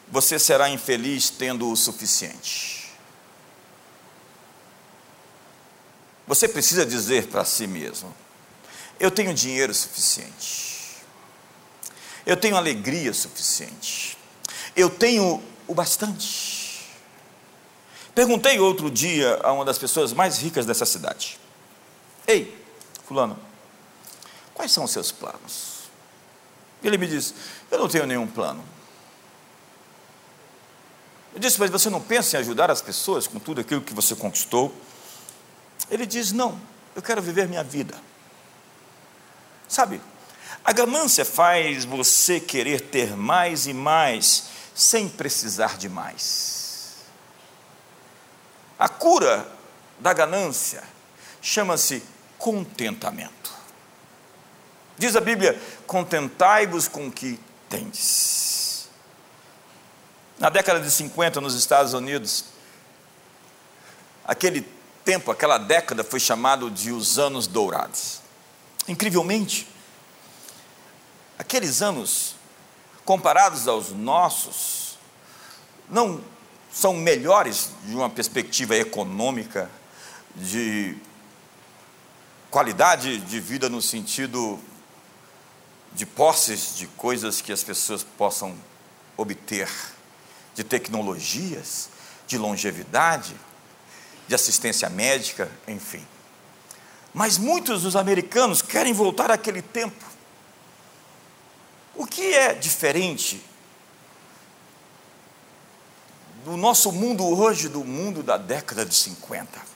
você 0.09 0.39
será 0.39 0.69
infeliz 0.69 1.31
tendo 1.31 1.71
o 1.71 1.77
suficiente. 1.77 2.93
Você 6.27 6.49
precisa 6.49 6.85
dizer 6.85 7.29
para 7.29 7.45
si 7.45 7.67
mesmo: 7.67 8.15
eu 8.99 9.11
tenho 9.11 9.33
dinheiro 9.33 9.73
suficiente, 9.73 10.97
eu 12.27 12.37
tenho 12.37 12.57
alegria 12.57 13.15
suficiente, 13.15 14.19
eu 14.77 14.91
tenho 14.91 15.43
o 15.67 15.75
bastante. 15.75 16.91
Perguntei 18.15 18.59
outro 18.61 18.91
dia 18.91 19.41
a 19.43 19.53
uma 19.53 19.65
das 19.65 19.79
pessoas 19.79 20.13
mais 20.13 20.39
ricas 20.39 20.67
dessa 20.67 20.85
cidade: 20.85 21.39
Ei, 22.27 22.64
Fulano, 23.07 23.39
Quais 24.55 24.71
são 24.71 24.85
os 24.85 24.93
seus 24.93 25.11
planos? 25.11 25.91
Ele 26.83 26.97
me 26.97 27.09
disse: 27.09 27.35
Eu 27.71 27.79
não 27.79 27.89
tenho 27.89 28.07
nenhum 28.07 28.27
plano. 28.27 28.65
Eu 31.35 31.41
disse: 31.41 31.59
Mas 31.59 31.71
você 31.71 31.91
não 31.91 32.01
pensa 32.01 32.37
em 32.37 32.41
ajudar 32.41 32.71
as 32.71 32.81
pessoas 32.81 33.27
com 33.27 33.41
tudo 33.41 33.61
aquilo 33.61 33.83
que 33.83 33.93
você 33.93 34.15
conquistou? 34.15 34.73
Ele 35.91 36.07
diz: 36.07 36.31
Não, 36.31 36.59
eu 36.95 37.03
quero 37.03 37.21
viver 37.21 37.49
minha 37.49 37.65
vida. 37.65 38.01
Sabe, 39.69 40.01
a 40.65 40.73
ganância 40.73 41.25
faz 41.25 41.85
você 41.85 42.39
querer 42.39 42.81
ter 42.81 43.17
mais 43.17 43.67
e 43.67 43.73
mais 43.73 44.45
sem 44.73 45.09
precisar 45.09 45.77
de 45.77 45.89
mais. 45.89 47.05
A 48.79 48.89
cura 48.89 49.49
da 49.99 50.13
ganância 50.13 50.83
chama-se 51.41 52.03
contentamento. 52.45 53.55
Diz 54.99 55.17
a 55.17 55.21
Bíblia: 55.23 55.59
contentai-vos 55.87 56.87
com 56.87 57.07
o 57.07 57.11
que 57.11 57.41
tendes. 57.71 58.91
Na 60.39 60.51
década 60.51 60.79
de 60.79 60.91
50, 60.91 61.41
nos 61.41 61.55
Estados 61.55 61.95
Unidos, 61.95 62.45
aquele 64.27 64.61
tempo, 65.03 65.31
aquela 65.31 65.57
década 65.57 66.05
foi 66.05 66.21
chamado 66.21 66.71
de 66.71 66.93
os 66.93 67.19
anos 67.19 67.47
dourados. 67.47 68.21
Incrivelmente, 68.87 69.67
aqueles 71.39 71.81
anos, 71.81 72.37
comparados 73.07 73.67
aos 73.67 73.89
nossos, 73.91 74.99
não 75.89 76.23
são 76.71 76.93
melhores 76.93 77.71
de 77.87 77.95
uma 77.95 78.11
perspectiva 78.11 78.77
econômica, 78.77 79.71
de 80.37 80.99
qualidade 82.55 83.19
de 83.19 83.41
vida 83.41 83.69
no 83.69 83.83
sentido 83.83 84.61
de 85.93 86.07
posses 86.07 86.77
de 86.77 86.87
coisas 86.87 87.41
que 87.41 87.53
as 87.53 87.65
pessoas 87.65 88.05
possam 88.05 88.55
obter, 89.17 89.69
de 90.55 90.63
tecnologias, 90.63 91.89
de 92.29 92.39
longevidade, 92.39 93.35
de 94.29 94.37
assistência 94.37 94.89
médica, 94.89 95.51
enfim. 95.67 96.07
Mas 97.13 97.39
muitos 97.39 97.83
dos 97.83 97.97
americanos 97.97 98.63
querem 98.63 98.93
voltar 98.93 99.33
àquele 99.33 99.61
tempo. 99.61 100.05
O 101.97 102.07
que 102.07 102.35
é 102.35 102.55
diferente 102.55 103.45
do 106.45 106.57
nosso 106.57 106.93
mundo 106.93 107.27
hoje 107.27 107.69
do 107.69 107.83
mundo 107.83 108.23
da 108.23 108.37
década 108.37 108.87
de 108.87 108.95
50? 108.95 109.74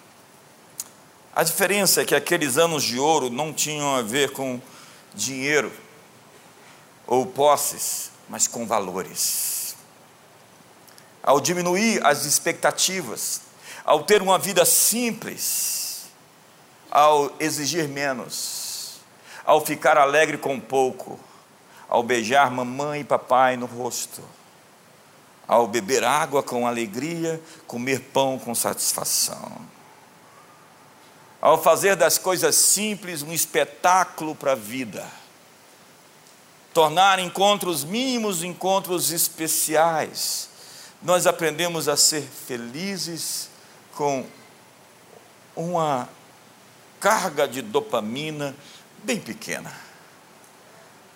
A 1.39 1.45
diferença 1.45 2.03
é 2.03 2.05
que 2.05 2.17
aqueles 2.17 2.59
anos 2.59 2.83
de 2.83 2.99
ouro 2.99 3.31
não 3.31 3.53
tinham 3.53 3.95
a 3.95 4.03
ver 4.03 4.33
com 4.33 4.61
dinheiro 5.15 5.73
ou 7.07 7.25
posses, 7.27 8.11
mas 8.29 8.49
com 8.49 8.67
valores. 8.67 9.77
Ao 11.23 11.41
diminuir 11.41 12.05
as 12.05 12.25
expectativas, 12.25 13.43
ao 13.85 14.03
ter 14.03 14.21
uma 14.21 14.37
vida 14.37 14.65
simples, 14.65 16.07
ao 16.91 17.31
exigir 17.39 17.87
menos, 17.87 18.97
ao 19.45 19.65
ficar 19.65 19.97
alegre 19.97 20.39
com 20.39 20.59
pouco, 20.59 21.21
ao 21.89 22.03
beijar 22.03 22.51
mamãe 22.51 23.03
e 23.03 23.05
papai 23.05 23.57
no 23.57 23.67
rosto, 23.67 24.25
ao 25.47 25.69
beber 25.69 26.03
água 26.03 26.43
com 26.43 26.67
alegria, 26.67 27.41
comer 27.65 28.01
pão 28.13 28.41
com 28.41 28.57
satisfação, 28.57 29.78
ao 31.41 31.63
fazer 31.63 31.97
das 31.97 32.19
coisas 32.19 32.55
simples 32.55 33.23
um 33.23 33.33
espetáculo 33.33 34.35
para 34.35 34.53
a 34.53 34.57
vida 34.57 35.07
tornar 36.79 37.19
encontros 37.19 37.83
mínimos 37.83 38.45
encontros 38.45 39.11
especiais. 39.11 40.49
Nós 41.03 41.27
aprendemos 41.27 41.89
a 41.89 41.97
ser 41.97 42.23
felizes 42.23 43.49
com 43.97 44.25
uma 45.57 46.09
carga 47.01 47.49
de 47.49 47.63
dopamina 47.63 48.55
bem 49.03 49.19
pequena, 49.19 49.73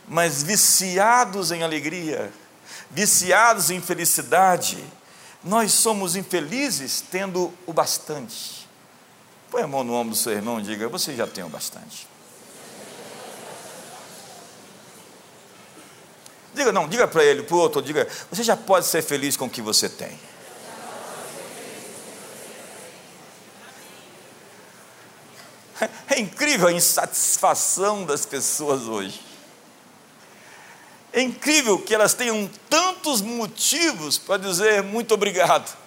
mas 0.09 0.43
viciados 0.43 1.53
em 1.53 1.63
alegria, 1.63 2.33
viciados 2.91 3.71
em 3.71 3.81
felicidade, 3.81 4.85
nós 5.45 5.71
somos 5.73 6.17
infelizes 6.17 7.01
tendo 7.09 7.55
o 7.67 7.73
bastante. 7.73 8.62
Põe 9.53 9.63
a 9.63 9.67
mão 9.67 9.85
no 9.85 9.93
ombro 9.93 10.15
do 10.15 10.17
seu 10.17 10.33
irmão 10.33 10.59
e 10.59 10.63
diga: 10.63 10.89
Você 10.89 11.15
já 11.15 11.27
tem 11.27 11.45
o 11.45 11.49
bastante. 11.49 12.09
Diga 16.55 16.73
não, 16.73 16.89
diga 16.89 17.07
para 17.07 17.23
ele, 17.23 17.43
para 17.43 17.55
o 17.55 17.59
outro, 17.59 17.83
diga, 17.83 18.09
você 18.31 18.43
já 18.43 18.57
pode 18.57 18.87
ser 18.87 19.03
feliz 19.03 19.37
com 19.37 19.45
o 19.47 19.51
que 19.51 19.61
você 19.63 19.89
tem. 19.89 20.19
É 26.09 26.21
incrível 26.21 26.69
a 26.69 26.73
insatisfação 26.73 28.05
das 28.05 28.25
pessoas 28.25 28.83
hoje. 28.83 29.21
É 31.13 31.21
incrível 31.21 31.79
que 31.79 31.95
elas 31.95 32.15
tenham 32.15 32.49
tantos 32.71 33.21
motivos 33.21 34.17
para 34.17 34.37
dizer 34.37 34.83
muito 34.83 35.13
obrigado. 35.13 35.82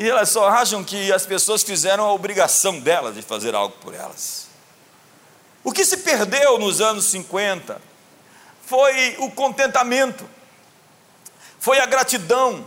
E 0.00 0.08
elas 0.08 0.30
só 0.30 0.48
acham 0.48 0.82
que 0.82 1.12
as 1.12 1.26
pessoas 1.26 1.62
fizeram 1.62 2.06
a 2.06 2.12
obrigação 2.14 2.80
delas 2.80 3.14
de 3.14 3.20
fazer 3.20 3.54
algo 3.54 3.76
por 3.82 3.92
elas. 3.92 4.46
O 5.62 5.72
que 5.72 5.84
se 5.84 5.98
perdeu 5.98 6.58
nos 6.58 6.80
anos 6.80 7.04
50, 7.10 7.78
foi 8.64 9.16
o 9.18 9.30
contentamento, 9.30 10.26
foi 11.58 11.80
a 11.80 11.84
gratidão, 11.84 12.64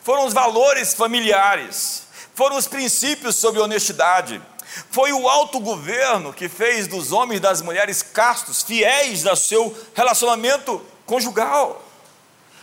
foram 0.00 0.26
os 0.26 0.32
valores 0.32 0.94
familiares, 0.94 2.04
foram 2.36 2.56
os 2.56 2.68
princípios 2.68 3.34
sobre 3.34 3.60
honestidade, 3.60 4.40
foi 4.88 5.12
o 5.12 5.28
autogoverno 5.28 6.32
que 6.32 6.48
fez 6.48 6.86
dos 6.86 7.10
homens 7.10 7.38
e 7.38 7.40
das 7.40 7.60
mulheres 7.62 8.00
castos, 8.00 8.62
fiéis 8.62 9.26
ao 9.26 9.34
seu 9.34 9.76
relacionamento 9.92 10.80
conjugal. 11.04 11.82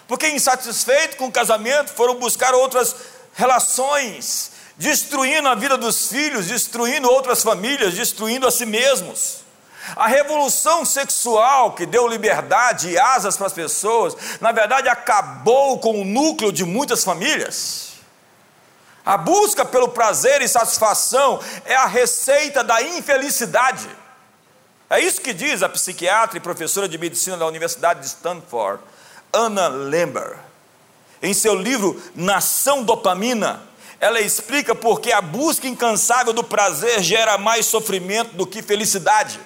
Porque 0.08 0.30
insatisfeitos 0.30 1.18
com 1.18 1.28
o 1.28 1.32
casamento, 1.32 1.92
foram 1.92 2.16
buscar 2.16 2.54
outras 2.54 2.96
relações, 3.34 4.52
destruindo 4.78 5.48
a 5.48 5.56
vida 5.56 5.78
dos 5.78 6.08
filhos, 6.08 6.48
destruindo 6.48 7.10
outras 7.10 7.44
famílias, 7.44 7.94
destruindo 7.94 8.48
a 8.48 8.52
si 8.52 8.66
mesmos. 8.66 9.44
A 9.96 10.08
revolução 10.08 10.86
sexual 10.86 11.74
que 11.74 11.86
deu 11.86 12.08
liberdade 12.08 12.90
e 12.90 12.98
asas 12.98 13.36
para 13.36 13.48
as 13.48 13.54
pessoas, 13.54 14.16
na 14.40 14.52
verdade 14.52 14.88
acabou 14.88 15.78
com 15.80 16.02
o 16.02 16.06
núcleo 16.06 16.52
de 16.52 16.64
muitas 16.64 17.04
famílias. 17.04 17.94
A 19.06 19.18
busca 19.18 19.66
pelo 19.66 19.90
prazer 19.90 20.42
e 20.42 20.48
satisfação 20.48 21.42
é 21.66 21.76
a 21.76 21.86
receita 21.86 22.64
da 22.64 22.82
infelicidade. 22.82 23.90
É 24.90 25.00
isso 25.00 25.20
que 25.20 25.34
diz 25.34 25.62
a 25.62 25.68
psiquiatra 25.68 26.38
e 26.38 26.42
professora 26.42 26.88
de 26.88 26.98
medicina 26.98 27.36
da 27.36 27.46
Universidade 27.46 28.00
de 28.00 28.06
Stanford, 28.06 28.82
Anna 29.34 29.68
Lember. 29.68 30.38
Em 31.24 31.34
seu 31.34 31.56
livro 31.56 32.04
Nação 32.14 32.84
Dopamina, 32.84 33.64
ela 33.98 34.20
explica 34.20 34.76
por 34.76 35.00
que 35.00 35.10
a 35.14 35.22
busca 35.22 35.66
incansável 35.66 36.34
do 36.34 36.44
prazer 36.44 37.02
gera 37.02 37.38
mais 37.38 37.66
sofrimento 37.66 38.36
do 38.36 38.46
que 38.46 38.62
felicidade. 38.62 39.40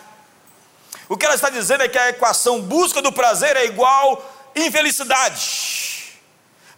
O 1.07 1.15
que 1.15 1.23
ela 1.23 1.35
está 1.35 1.51
dizendo 1.51 1.83
é 1.83 1.87
que 1.87 1.99
a 1.99 2.09
equação 2.09 2.59
busca 2.59 2.99
do 2.99 3.11
prazer 3.11 3.55
é 3.55 3.65
igual 3.65 4.27
infelicidade. 4.55 6.15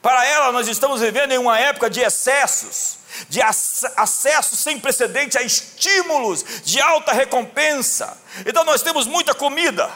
Para 0.01 0.25
ela, 0.25 0.51
nós 0.51 0.67
estamos 0.67 0.99
vivendo 0.99 1.31
em 1.31 1.37
uma 1.37 1.57
época 1.57 1.89
de 1.89 2.01
excessos, 2.01 2.97
de 3.29 3.41
acesso 3.41 4.57
sem 4.57 4.77
precedente 4.79 5.37
a 5.37 5.41
estímulos 5.41 6.43
de 6.63 6.81
alta 6.81 7.13
recompensa. 7.13 8.17
Então, 8.45 8.65
nós 8.65 8.81
temos 8.81 9.07
muita 9.07 9.33
comida, 9.33 9.89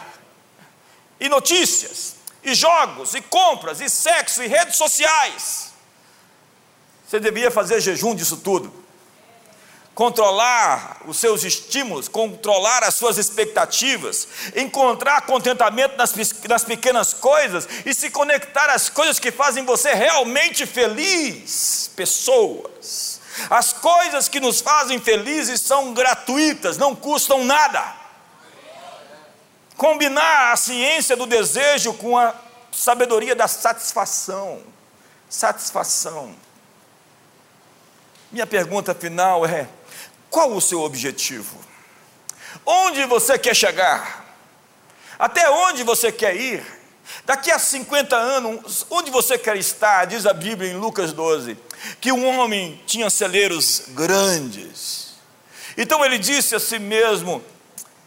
e 1.19 1.27
notícias, 1.29 2.12
e 2.43 2.53
jogos, 2.53 3.13
e 3.13 3.21
compras, 3.21 3.81
e 3.81 3.89
sexo, 3.89 4.43
e 4.43 4.47
redes 4.47 4.75
sociais. 4.75 5.71
Você 7.07 7.19
devia 7.19 7.51
fazer 7.51 7.79
jejum 7.79 8.15
disso 8.15 8.37
tudo 8.37 8.83
controlar 9.95 11.01
os 11.05 11.17
seus 11.17 11.43
estímulos, 11.43 12.07
controlar 12.07 12.83
as 12.83 12.95
suas 12.95 13.17
expectativas, 13.17 14.27
encontrar 14.55 15.21
contentamento 15.21 15.95
nas, 15.97 16.13
nas, 16.47 16.63
pequenas 16.63 17.13
coisas 17.13 17.67
e 17.85 17.93
se 17.93 18.09
conectar 18.09 18.69
às 18.69 18.89
coisas 18.89 19.19
que 19.19 19.31
fazem 19.31 19.65
você 19.65 19.93
realmente 19.93 20.65
feliz. 20.65 21.91
Pessoas. 21.95 23.21
As 23.49 23.73
coisas 23.73 24.27
que 24.27 24.39
nos 24.39 24.61
fazem 24.61 24.99
felizes 24.99 25.61
são 25.61 25.93
gratuitas, 25.93 26.77
não 26.77 26.95
custam 26.95 27.43
nada. 27.43 28.02
Combinar 29.77 30.51
a 30.51 30.55
ciência 30.55 31.15
do 31.15 31.25
desejo 31.25 31.93
com 31.93 32.17
a 32.17 32.33
sabedoria 32.71 33.35
da 33.35 33.47
satisfação. 33.47 34.61
Satisfação. 35.29 36.35
Minha 38.31 38.47
pergunta 38.47 38.93
final 38.93 39.45
é: 39.45 39.67
qual 40.29 40.51
o 40.51 40.61
seu 40.61 40.81
objetivo? 40.81 41.57
Onde 42.65 43.05
você 43.05 43.37
quer 43.37 43.55
chegar? 43.55 44.23
Até 45.17 45.49
onde 45.49 45.83
você 45.83 46.11
quer 46.11 46.35
ir? 46.35 46.63
Daqui 47.25 47.51
a 47.51 47.59
50 47.59 48.15
anos, 48.15 48.85
onde 48.89 49.11
você 49.11 49.37
quer 49.37 49.57
estar? 49.57 50.05
Diz 50.05 50.25
a 50.25 50.33
Bíblia 50.33 50.71
em 50.71 50.77
Lucas 50.77 51.13
12, 51.13 51.57
que 51.99 52.11
um 52.11 52.25
homem 52.25 52.81
tinha 52.85 53.09
celeiros 53.09 53.83
grandes. 53.89 55.13
Então 55.77 56.03
ele 56.03 56.17
disse 56.17 56.55
a 56.55 56.59
si 56.59 56.79
mesmo: 56.79 57.43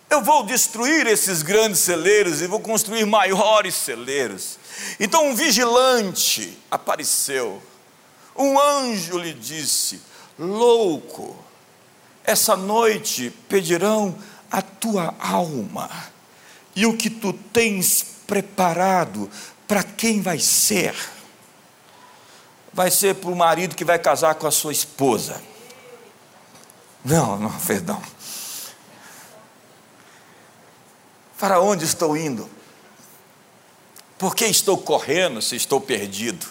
Eu 0.09 0.23
vou 0.23 0.45
destruir 0.45 1.07
esses 1.07 1.43
grandes 1.43 1.81
celeiros 1.81 2.41
e 2.41 2.47
vou 2.47 2.61
construir 2.61 3.05
maiores 3.05 3.75
celeiros. 3.75 4.59
Então 5.01 5.29
um 5.29 5.35
vigilante 5.35 6.57
apareceu. 6.71 7.61
Um 8.37 8.59
anjo 8.61 9.19
lhe 9.19 9.33
disse: 9.33 10.01
Louco, 10.39 11.37
essa 12.25 12.57
noite 12.57 13.31
pedirão 13.49 14.17
a 14.51 14.63
tua 14.63 15.15
alma, 15.19 15.91
e 16.75 16.87
o 16.87 16.97
que 16.97 17.11
tu 17.11 17.33
tens 17.33 18.05
preparado, 18.27 19.31
para 19.67 19.83
quem 19.83 20.21
vai 20.21 20.39
ser? 20.39 20.95
Vai 22.73 22.91
ser 22.91 23.15
para 23.15 23.31
o 23.31 23.37
marido 23.37 23.75
que 23.75 23.85
vai 23.85 23.99
casar 23.99 24.35
com 24.35 24.47
a 24.47 24.51
sua 24.51 24.73
esposa. 24.73 25.41
Não, 27.05 27.39
não, 27.39 27.51
perdão. 27.61 28.03
Para 31.39 31.61
onde 31.61 31.85
estou 31.85 32.17
indo? 32.17 32.49
Por 34.19 34.35
que 34.35 34.47
estou 34.47 34.79
correndo 34.79 35.43
se 35.43 35.57
estou 35.57 35.81
perdido? 35.81 36.47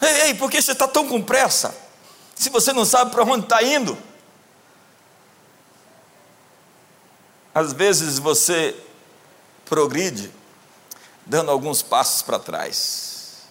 Ei, 0.00 0.22
ei 0.22 0.34
por 0.34 0.50
que 0.50 0.60
você 0.60 0.72
está 0.72 0.88
tão 0.88 1.06
com 1.06 1.22
pressa? 1.22 1.76
Se 2.34 2.48
você 2.50 2.72
não 2.72 2.84
sabe 2.84 3.10
para 3.10 3.24
onde 3.24 3.44
está 3.44 3.62
indo? 3.62 3.96
Às 7.54 7.72
vezes 7.72 8.18
você 8.18 8.74
progride 9.64 10.30
dando 11.24 11.50
alguns 11.50 11.82
passos 11.82 12.22
para 12.22 12.38
trás. 12.38 13.46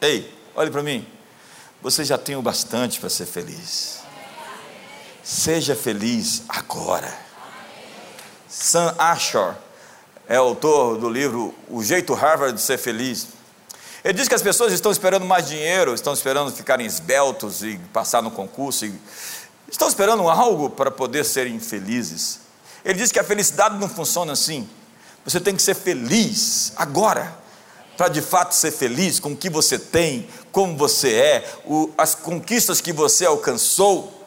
Ei, 0.00 0.32
olhe 0.54 0.70
para 0.70 0.82
mim. 0.82 1.06
Você 1.80 2.04
já 2.04 2.16
tem 2.16 2.36
o 2.36 2.42
bastante 2.42 3.00
para 3.00 3.08
ser 3.08 3.26
feliz. 3.26 4.00
Seja 5.22 5.74
feliz 5.74 6.42
agora. 6.48 7.23
Sam 8.56 8.94
Ashore 8.98 9.56
é 10.28 10.36
autor 10.36 10.96
do 10.96 11.10
livro 11.10 11.52
O 11.68 11.82
Jeito 11.82 12.14
Harvard 12.14 12.54
de 12.54 12.60
Ser 12.60 12.78
Feliz. 12.78 13.26
Ele 14.04 14.14
diz 14.14 14.28
que 14.28 14.34
as 14.34 14.42
pessoas 14.42 14.72
estão 14.72 14.92
esperando 14.92 15.26
mais 15.26 15.48
dinheiro, 15.48 15.92
estão 15.92 16.14
esperando 16.14 16.52
ficarem 16.52 16.86
esbeltos 16.86 17.64
e 17.64 17.80
passar 17.92 18.22
no 18.22 18.30
concurso 18.30 18.88
Estão 19.68 19.88
esperando 19.88 20.28
algo 20.28 20.70
para 20.70 20.88
poder 20.88 21.24
serem 21.24 21.58
felizes. 21.58 22.38
Ele 22.84 22.94
diz 22.94 23.10
que 23.10 23.18
a 23.18 23.24
felicidade 23.24 23.76
não 23.76 23.88
funciona 23.88 24.34
assim. 24.34 24.68
Você 25.24 25.40
tem 25.40 25.56
que 25.56 25.62
ser 25.62 25.74
feliz 25.74 26.72
agora, 26.76 27.36
para 27.96 28.06
de 28.06 28.22
fato 28.22 28.54
ser 28.54 28.70
feliz 28.70 29.18
com 29.18 29.32
o 29.32 29.36
que 29.36 29.50
você 29.50 29.80
tem, 29.80 30.28
como 30.52 30.76
você 30.76 31.12
é, 31.12 31.54
o, 31.64 31.90
as 31.98 32.14
conquistas 32.14 32.80
que 32.80 32.92
você 32.92 33.26
alcançou. 33.26 34.23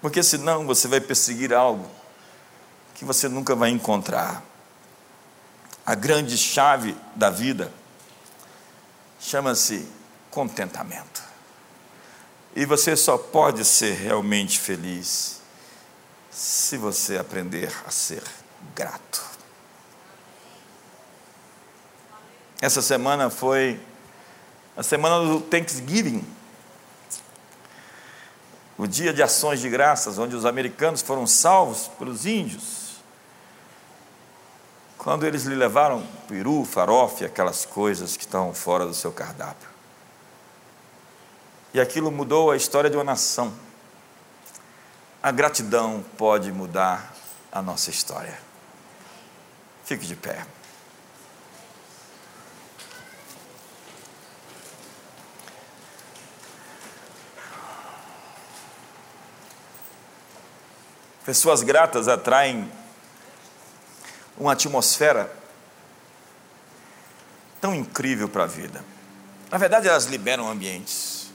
Porque 0.00 0.22
senão 0.22 0.66
você 0.66 0.86
vai 0.86 1.00
perseguir 1.00 1.52
algo 1.52 1.88
que 2.94 3.04
você 3.04 3.28
nunca 3.28 3.54
vai 3.54 3.70
encontrar. 3.70 4.42
A 5.84 5.94
grande 5.94 6.36
chave 6.36 6.96
da 7.16 7.30
vida 7.30 7.72
chama-se 9.20 9.88
contentamento. 10.30 11.22
E 12.54 12.64
você 12.64 12.96
só 12.96 13.16
pode 13.16 13.64
ser 13.64 13.94
realmente 13.94 14.58
feliz 14.58 15.40
se 16.30 16.76
você 16.76 17.16
aprender 17.16 17.72
a 17.86 17.90
ser 17.90 18.22
grato. 18.74 19.22
Essa 22.60 22.82
semana 22.82 23.30
foi 23.30 23.80
a 24.76 24.82
semana 24.82 25.24
do 25.24 25.40
Thanksgiving, 25.40 26.24
o 28.78 28.86
dia 28.86 29.12
de 29.12 29.22
ações 29.22 29.60
de 29.60 29.68
graças, 29.68 30.18
onde 30.18 30.36
os 30.36 30.46
americanos 30.46 31.02
foram 31.02 31.26
salvos 31.26 31.90
pelos 31.98 32.24
índios. 32.24 33.02
Quando 34.96 35.26
eles 35.26 35.44
lhe 35.44 35.56
levaram 35.56 36.06
peru, 36.28 36.64
farofa, 36.64 37.26
aquelas 37.26 37.64
coisas 37.64 38.16
que 38.16 38.22
estão 38.22 38.54
fora 38.54 38.86
do 38.86 38.94
seu 38.94 39.10
cardápio. 39.10 39.68
E 41.74 41.80
aquilo 41.80 42.10
mudou 42.10 42.52
a 42.52 42.56
história 42.56 42.88
de 42.88 42.96
uma 42.96 43.04
nação. 43.04 43.52
A 45.20 45.32
gratidão 45.32 46.04
pode 46.16 46.52
mudar 46.52 47.12
a 47.50 47.60
nossa 47.60 47.90
história. 47.90 48.38
Fique 49.84 50.06
de 50.06 50.14
pé. 50.14 50.46
Pessoas 61.28 61.62
gratas 61.62 62.08
atraem 62.08 62.72
uma 64.38 64.52
atmosfera 64.52 65.30
tão 67.60 67.74
incrível 67.74 68.30
para 68.30 68.44
a 68.44 68.46
vida. 68.46 68.82
Na 69.50 69.58
verdade, 69.58 69.86
elas 69.86 70.06
liberam 70.06 70.48
ambientes. 70.50 71.26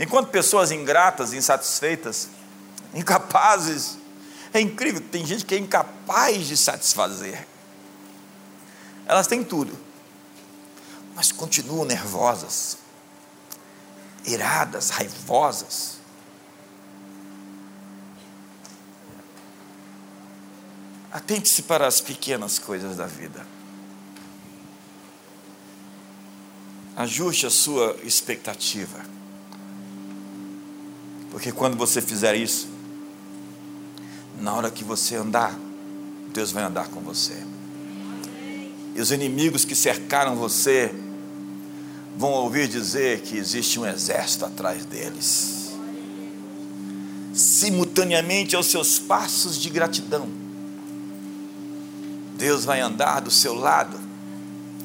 Enquanto 0.00 0.30
pessoas 0.30 0.72
ingratas, 0.72 1.32
insatisfeitas, 1.32 2.30
incapazes, 2.92 3.96
é 4.52 4.60
incrível, 4.60 5.00
tem 5.00 5.24
gente 5.24 5.44
que 5.44 5.54
é 5.54 5.58
incapaz 5.58 6.48
de 6.48 6.56
satisfazer. 6.56 7.46
Elas 9.06 9.28
têm 9.28 9.44
tudo, 9.44 9.78
mas 11.14 11.30
continuam 11.30 11.84
nervosas, 11.84 12.76
iradas, 14.24 14.90
raivosas. 14.90 16.01
Atente-se 21.12 21.64
para 21.64 21.86
as 21.86 22.00
pequenas 22.00 22.58
coisas 22.58 22.96
da 22.96 23.06
vida. 23.06 23.46
Ajuste 26.96 27.44
a 27.44 27.50
sua 27.50 27.96
expectativa. 28.02 29.04
Porque 31.30 31.52
quando 31.52 31.76
você 31.76 32.00
fizer 32.00 32.34
isso, 32.34 32.66
na 34.40 34.54
hora 34.54 34.70
que 34.70 34.82
você 34.82 35.16
andar, 35.16 35.54
Deus 36.32 36.50
vai 36.50 36.62
andar 36.62 36.88
com 36.88 37.00
você. 37.00 37.44
E 38.94 39.00
os 39.00 39.10
inimigos 39.10 39.66
que 39.66 39.74
cercaram 39.74 40.36
você 40.36 40.94
vão 42.16 42.30
ouvir 42.30 42.68
dizer 42.68 43.20
que 43.20 43.36
existe 43.36 43.78
um 43.78 43.86
exército 43.86 44.46
atrás 44.46 44.84
deles. 44.86 45.72
Simultaneamente 47.34 48.56
aos 48.56 48.66
seus 48.66 48.98
passos 48.98 49.58
de 49.58 49.70
gratidão, 49.70 50.41
Deus 52.42 52.64
vai 52.64 52.80
andar 52.80 53.20
do 53.20 53.30
seu 53.30 53.54
lado 53.54 53.96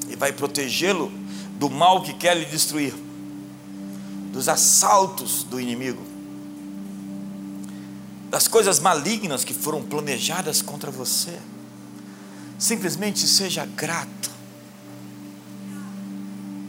e 0.08 0.14
vai 0.14 0.32
protegê-lo 0.32 1.10
do 1.58 1.68
mal 1.68 2.04
que 2.04 2.14
quer 2.14 2.36
lhe 2.36 2.44
destruir, 2.44 2.94
dos 4.32 4.48
assaltos 4.48 5.42
do 5.42 5.60
inimigo, 5.60 6.00
das 8.30 8.46
coisas 8.46 8.78
malignas 8.78 9.42
que 9.42 9.52
foram 9.52 9.82
planejadas 9.82 10.62
contra 10.62 10.88
você. 10.88 11.36
Simplesmente 12.56 13.26
seja 13.26 13.66
grato. 13.66 14.30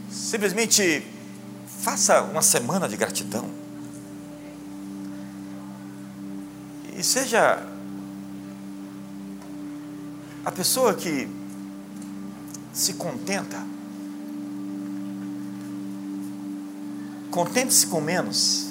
Simplesmente 0.09 1.05
faça 1.83 2.23
uma 2.23 2.41
semana 2.41 2.89
de 2.89 2.97
gratidão. 2.97 3.47
E 6.97 7.03
seja 7.03 7.68
a 10.49 10.51
pessoa 10.51 10.95
que 10.95 11.29
se 12.73 12.93
contenta. 12.93 13.63
Contente-se 17.29 17.85
com 17.85 18.01
menos. 18.01 18.65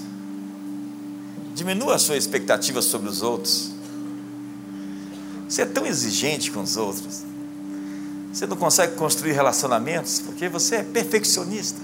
Diminua 1.54 1.94
a 1.94 1.98
sua 1.98 2.16
expectativa 2.16 2.82
sobre 2.82 3.08
os 3.08 3.22
outros. 3.22 3.70
Você 5.48 5.62
é 5.62 5.66
tão 5.66 5.86
exigente 5.86 6.50
com 6.50 6.62
os 6.62 6.76
outros. 6.76 7.22
Você 8.32 8.44
não 8.44 8.56
consegue 8.56 8.96
construir 8.96 9.32
relacionamentos 9.32 10.18
porque 10.18 10.48
você 10.48 10.76
é 10.76 10.82
perfeccionista. 10.82 11.80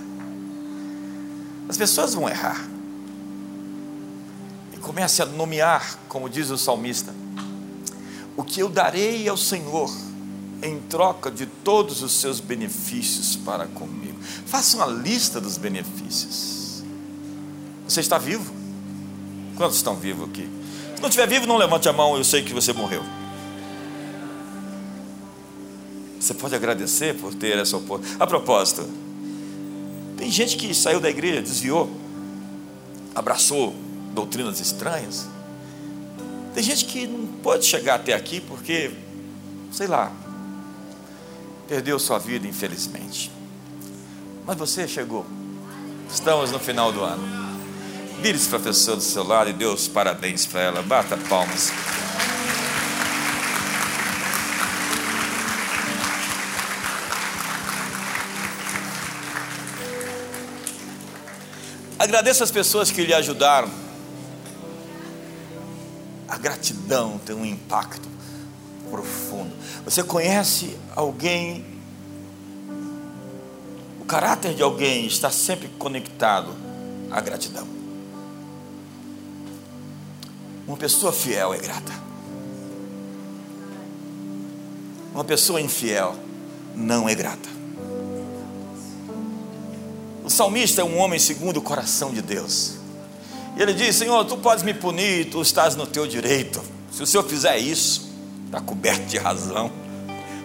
As 1.68 1.76
pessoas 1.76 2.14
vão 2.14 2.28
errar. 2.28 2.68
E 4.72 4.76
comece 4.78 5.22
a 5.22 5.26
nomear, 5.26 6.00
como 6.08 6.28
diz 6.28 6.50
o 6.50 6.58
salmista, 6.58 7.14
o 8.44 8.46
que 8.46 8.60
eu 8.60 8.68
darei 8.68 9.26
ao 9.26 9.38
Senhor 9.38 9.90
em 10.62 10.78
troca 10.78 11.30
de 11.30 11.46
todos 11.46 12.02
os 12.02 12.12
seus 12.12 12.40
benefícios 12.40 13.36
para 13.36 13.66
comigo. 13.66 14.18
Faça 14.46 14.76
uma 14.76 14.86
lista 14.86 15.40
dos 15.40 15.56
benefícios. 15.56 16.84
Você 17.88 18.00
está 18.00 18.18
vivo? 18.18 18.54
Quantos 19.56 19.76
estão 19.76 19.96
vivos 19.96 20.28
aqui? 20.28 20.48
Se 20.94 21.00
não 21.00 21.08
estiver 21.08 21.26
vivo, 21.26 21.46
não 21.46 21.56
levante 21.56 21.88
a 21.88 21.92
mão, 21.92 22.16
eu 22.16 22.24
sei 22.24 22.42
que 22.42 22.52
você 22.52 22.72
morreu. 22.72 23.02
Você 26.20 26.34
pode 26.34 26.54
agradecer 26.54 27.14
por 27.16 27.34
ter 27.34 27.58
essa 27.58 27.76
oportunidade. 27.76 28.22
A 28.22 28.26
propósito, 28.26 28.88
tem 30.16 30.30
gente 30.30 30.56
que 30.56 30.74
saiu 30.74 31.00
da 31.00 31.10
igreja, 31.10 31.42
desviou, 31.42 31.90
abraçou 33.14 33.74
doutrinas 34.14 34.60
estranhas. 34.60 35.33
Tem 36.54 36.62
gente 36.62 36.84
que 36.84 37.04
não 37.08 37.26
pode 37.42 37.66
chegar 37.66 37.96
até 37.96 38.14
aqui 38.14 38.40
porque, 38.40 38.92
sei 39.72 39.88
lá, 39.88 40.12
perdeu 41.66 41.98
sua 41.98 42.16
vida, 42.16 42.46
infelizmente. 42.46 43.30
Mas 44.46 44.56
você 44.56 44.86
chegou. 44.86 45.26
Estamos 46.08 46.52
no 46.52 46.60
final 46.60 46.92
do 46.92 47.02
ano. 47.02 47.22
Vire 48.22 48.38
esse 48.38 48.48
professor 48.48 48.94
do 48.94 49.02
seu 49.02 49.24
lado 49.24 49.50
e 49.50 49.52
dê 49.52 49.64
os 49.64 49.88
parabéns 49.88 50.46
para 50.46 50.60
ela. 50.60 50.82
Bata 50.82 51.16
palmas. 51.28 51.72
Agradeça 61.98 62.44
as 62.44 62.50
pessoas 62.52 62.92
que 62.92 63.02
lhe 63.02 63.12
ajudaram. 63.12 63.83
A 66.34 66.38
gratidão 66.38 67.16
tem 67.24 67.36
um 67.36 67.44
impacto 67.44 68.08
profundo. 68.90 69.54
Você 69.84 70.02
conhece 70.02 70.76
alguém, 70.96 71.64
o 74.00 74.04
caráter 74.04 74.52
de 74.52 74.60
alguém 74.60 75.06
está 75.06 75.30
sempre 75.30 75.68
conectado 75.78 76.52
à 77.08 77.20
gratidão. 77.20 77.68
Uma 80.66 80.76
pessoa 80.76 81.12
fiel 81.12 81.54
é 81.54 81.58
grata. 81.58 81.92
Uma 85.14 85.22
pessoa 85.22 85.60
infiel 85.60 86.16
não 86.74 87.08
é 87.08 87.14
grata. 87.14 87.48
O 90.24 90.28
salmista 90.28 90.80
é 90.80 90.84
um 90.84 90.98
homem 90.98 91.20
segundo 91.20 91.58
o 91.58 91.62
coração 91.62 92.12
de 92.12 92.20
Deus. 92.20 92.83
E 93.56 93.62
ele 93.62 93.72
diz: 93.72 93.96
Senhor, 93.96 94.24
tu 94.24 94.36
podes 94.36 94.64
me 94.64 94.74
punir, 94.74 95.30
tu 95.30 95.40
estás 95.40 95.76
no 95.76 95.86
teu 95.86 96.06
direito. 96.06 96.60
Se 96.90 97.02
o 97.02 97.06
Senhor 97.06 97.24
fizer 97.24 97.58
isso, 97.58 98.10
está 98.46 98.60
coberto 98.60 99.04
de 99.06 99.18
razão. 99.18 99.70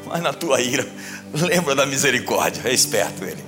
Mas 0.05 0.21
na 0.21 0.33
tua 0.33 0.59
ira, 0.61 0.87
lembra 1.33 1.75
da 1.75 1.85
misericórdia. 1.85 2.61
É 2.65 2.73
esperto 2.73 3.23
ele. 3.23 3.43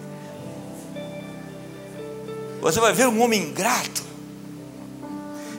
Você 2.61 2.79
vai 2.79 2.93
ver 2.93 3.07
um 3.07 3.21
homem 3.21 3.41
ingrato. 3.41 4.03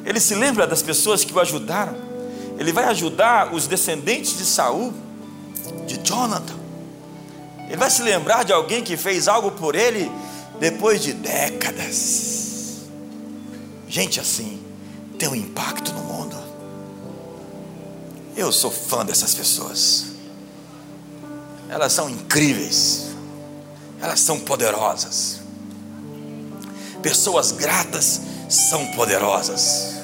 Ele 0.05 0.21
se 0.21 0.35
lembra 0.35 0.67
das 0.67 0.83
pessoas 0.83 1.25
que 1.25 1.33
o 1.33 1.41
ajudaram. 1.41 1.97
Ele 2.59 2.73
vai 2.73 2.85
ajudar 2.85 3.53
os 3.53 3.67
descendentes 3.67 4.37
de 4.39 4.45
Saul, 4.45 4.93
de 5.87 5.99
Jonathan. 5.99 6.55
Ele 7.67 7.77
vai 7.77 7.91
se 7.91 8.03
lembrar 8.03 8.45
de 8.45 8.53
alguém 8.53 8.85
que 8.85 8.97
fez 8.97 9.27
algo 9.27 9.51
por 9.53 9.75
ele 9.75 10.11
depois 10.61 11.03
de 11.03 11.13
décadas. 11.13 12.42
Gente 13.93 14.19
assim 14.19 14.59
tem 15.19 15.29
um 15.29 15.35
impacto 15.35 15.93
no 15.93 16.01
mundo. 16.01 16.35
Eu 18.35 18.51
sou 18.51 18.71
fã 18.71 19.05
dessas 19.05 19.35
pessoas. 19.35 20.07
Elas 21.69 21.93
são 21.93 22.09
incríveis. 22.09 23.09
Elas 24.01 24.19
são 24.21 24.41
poderosas. 24.41 25.41
Pessoas 27.03 27.53
gratas 27.53 28.23
são 28.49 28.87
poderosas. 28.93 29.97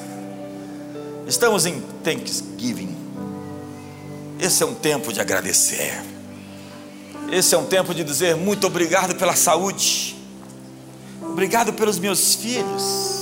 Estamos 1.26 1.64
em 1.64 1.80
Thanksgiving. 2.04 2.94
Esse 4.38 4.62
é 4.62 4.66
um 4.66 4.74
tempo 4.74 5.14
de 5.14 5.20
agradecer. 5.22 6.04
Esse 7.32 7.54
é 7.54 7.58
um 7.58 7.64
tempo 7.64 7.94
de 7.94 8.04
dizer 8.04 8.36
muito 8.36 8.66
obrigado 8.66 9.14
pela 9.14 9.34
saúde. 9.34 10.14
Obrigado 11.22 11.72
pelos 11.72 11.98
meus 11.98 12.34
filhos. 12.34 13.17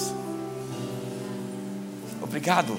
Obrigado 2.37 2.79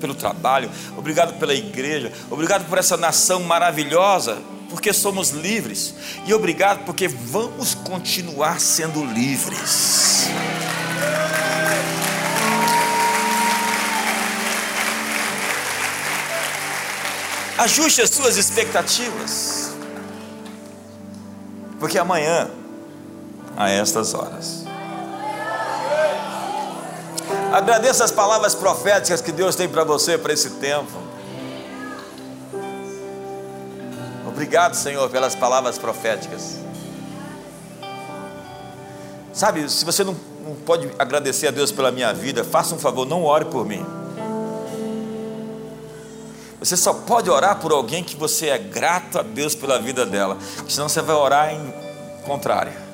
pelo 0.00 0.14
trabalho, 0.14 0.70
obrigado 0.96 1.38
pela 1.38 1.52
igreja, 1.52 2.10
obrigado 2.30 2.66
por 2.66 2.78
essa 2.78 2.96
nação 2.96 3.42
maravilhosa, 3.42 4.38
porque 4.70 4.94
somos 4.94 5.28
livres, 5.28 5.94
e 6.24 6.32
obrigado 6.32 6.82
porque 6.86 7.06
vamos 7.06 7.74
continuar 7.74 8.58
sendo 8.58 9.04
livres. 9.04 10.30
Ajuste 17.58 18.00
as 18.00 18.08
suas 18.08 18.38
expectativas, 18.38 19.76
porque 21.78 21.98
amanhã, 21.98 22.48
a 23.54 23.68
estas 23.68 24.14
horas, 24.14 24.65
Agradeça 27.56 28.04
as 28.04 28.10
palavras 28.10 28.54
proféticas 28.54 29.22
que 29.22 29.32
Deus 29.32 29.56
tem 29.56 29.66
para 29.66 29.82
você 29.82 30.18
para 30.18 30.30
esse 30.30 30.50
tempo. 30.50 30.92
Obrigado, 34.28 34.74
Senhor, 34.74 35.08
pelas 35.08 35.34
palavras 35.34 35.78
proféticas. 35.78 36.58
Sabe, 39.32 39.70
se 39.70 39.86
você 39.86 40.04
não, 40.04 40.14
não 40.44 40.54
pode 40.54 40.90
agradecer 40.98 41.46
a 41.46 41.50
Deus 41.50 41.72
pela 41.72 41.90
minha 41.90 42.12
vida, 42.12 42.44
faça 42.44 42.74
um 42.74 42.78
favor, 42.78 43.06
não 43.06 43.24
ore 43.24 43.46
por 43.46 43.64
mim. 43.64 43.82
Você 46.60 46.76
só 46.76 46.92
pode 46.92 47.30
orar 47.30 47.58
por 47.58 47.72
alguém 47.72 48.04
que 48.04 48.16
você 48.16 48.48
é 48.48 48.58
grato 48.58 49.18
a 49.18 49.22
Deus 49.22 49.54
pela 49.54 49.78
vida 49.78 50.04
dela, 50.04 50.36
senão 50.68 50.90
você 50.90 51.00
vai 51.00 51.16
orar 51.16 51.54
em 51.54 51.72
contrário. 52.26 52.85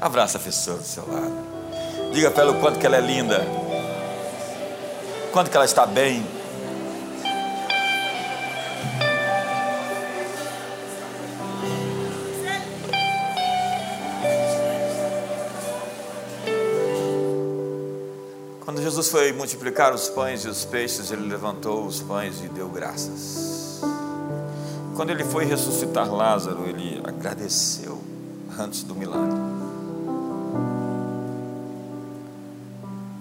Abraça 0.00 0.38
a 0.38 0.40
pessoa 0.40 0.78
do 0.78 0.84
seu 0.84 1.06
lado. 1.06 2.10
Diga 2.12 2.30
para 2.30 2.44
ela 2.44 2.52
o 2.52 2.60
quanto 2.60 2.78
que 2.78 2.86
ela 2.86 2.96
é 2.96 3.00
linda. 3.02 3.46
Quanto 5.30 5.50
que 5.50 5.56
ela 5.56 5.66
está 5.66 5.84
bem. 5.84 6.26
Quando 18.64 18.80
Jesus 18.80 19.08
foi 19.08 19.32
multiplicar 19.32 19.92
os 19.92 20.08
pães 20.08 20.46
e 20.46 20.48
os 20.48 20.64
peixes, 20.64 21.10
ele 21.10 21.28
levantou 21.28 21.84
os 21.84 22.00
pães 22.00 22.40
e 22.42 22.48
deu 22.48 22.70
graças. 22.70 23.82
Quando 24.96 25.10
ele 25.10 25.24
foi 25.24 25.44
ressuscitar 25.44 26.10
Lázaro, 26.10 26.66
ele 26.66 27.02
agradeceu 27.04 28.00
antes 28.58 28.82
do 28.82 28.94
milagre. 28.94 29.59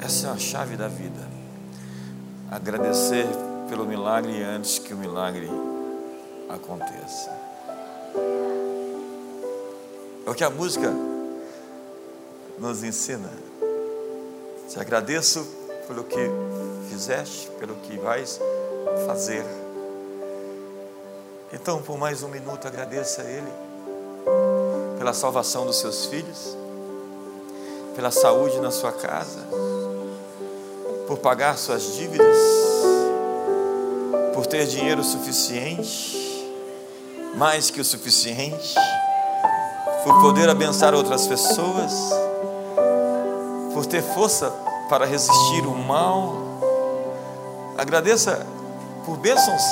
Essa 0.09 0.29
é 0.29 0.31
a 0.31 0.37
chave 0.39 0.75
da 0.75 0.87
vida. 0.87 1.21
Agradecer 2.49 3.27
pelo 3.69 3.85
milagre 3.85 4.41
antes 4.41 4.79
que 4.79 4.91
o 4.91 4.97
milagre 4.97 5.47
aconteça. 6.49 7.29
É 10.25 10.27
o 10.27 10.33
que 10.33 10.43
a 10.43 10.49
música 10.49 10.91
nos 12.57 12.81
ensina. 12.81 13.29
Te 14.67 14.79
agradeço 14.79 15.47
pelo 15.87 16.03
que 16.03 16.27
fizeste, 16.89 17.47
pelo 17.59 17.75
que 17.75 17.95
vais 17.99 18.39
fazer. 19.05 19.45
Então, 21.53 21.83
por 21.83 21.99
mais 21.99 22.23
um 22.23 22.29
minuto, 22.29 22.67
agradeça 22.67 23.21
a 23.21 23.25
Ele 23.25 23.53
pela 24.97 25.13
salvação 25.13 25.67
dos 25.67 25.77
seus 25.77 26.07
filhos, 26.07 26.57
pela 27.95 28.09
saúde 28.09 28.59
na 28.59 28.71
sua 28.71 28.91
casa, 28.91 29.47
por 31.09 31.17
pagar 31.17 31.57
suas 31.57 31.95
dívidas, 31.95 32.37
por 34.31 34.45
ter 34.45 34.67
dinheiro 34.67 35.03
suficiente, 35.03 36.47
mais 37.35 37.71
que 37.71 37.81
o 37.81 37.83
suficiente, 37.83 38.75
por 40.03 40.21
poder 40.21 40.47
abençoar 40.47 40.93
outras 40.93 41.25
pessoas, 41.25 41.91
por 43.73 43.87
ter 43.87 44.03
força 44.03 44.53
para 44.87 45.03
resistir 45.03 45.65
o 45.65 45.75
mal. 45.75 46.35
Agradeça 47.75 48.45
por 49.03 49.17
bênçãos 49.17 49.63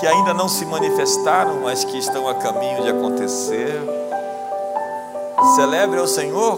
que 0.00 0.06
ainda 0.06 0.32
não 0.32 0.48
se 0.48 0.64
manifestaram, 0.64 1.60
mas 1.60 1.84
que 1.84 1.98
estão 1.98 2.26
a 2.26 2.34
caminho 2.34 2.82
de 2.82 2.88
acontecer. 2.88 3.78
Celebre 5.54 6.00
ao 6.00 6.06
Senhor 6.06 6.56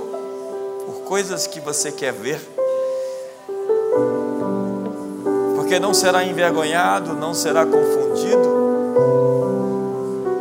por 0.87 1.01
coisas 1.05 1.49
que 1.49 1.59
você 1.59 1.91
quer 1.91 2.13
ver, 2.13 2.58
porque 5.69 5.79
não 5.79 5.93
será 5.93 6.25
envergonhado, 6.25 7.13
não 7.13 7.35
será 7.35 7.67
confundido. 7.67 8.49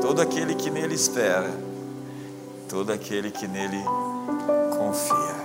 Todo 0.01 0.21
aquele 0.21 0.55
que 0.55 0.69
nele 0.69 0.95
espera, 0.95 1.51
todo 2.69 2.93
aquele 2.93 3.30
que 3.30 3.45
nele 3.45 3.84
confia 4.78 5.36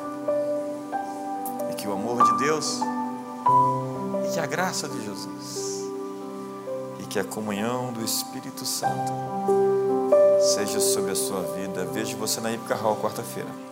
que 1.76 1.88
o 1.88 1.92
amor 1.94 2.22
de 2.22 2.44
Deus 2.44 2.78
e 4.24 4.32
que 4.32 4.38
a 4.38 4.46
graça 4.46 4.88
de 4.88 5.04
Jesus 5.04 5.82
e 7.00 7.06
que 7.06 7.18
a 7.18 7.24
comunhão 7.24 7.92
do 7.92 8.04
Espírito 8.04 8.64
Santo 8.64 9.12
seja 10.54 10.78
sobre 10.78 11.10
a 11.10 11.16
sua 11.16 11.42
vida. 11.56 11.84
Vejo 11.86 12.16
você 12.16 12.40
na 12.40 12.52
Ipicarral 12.52 12.94
quarta-feira. 12.98 13.71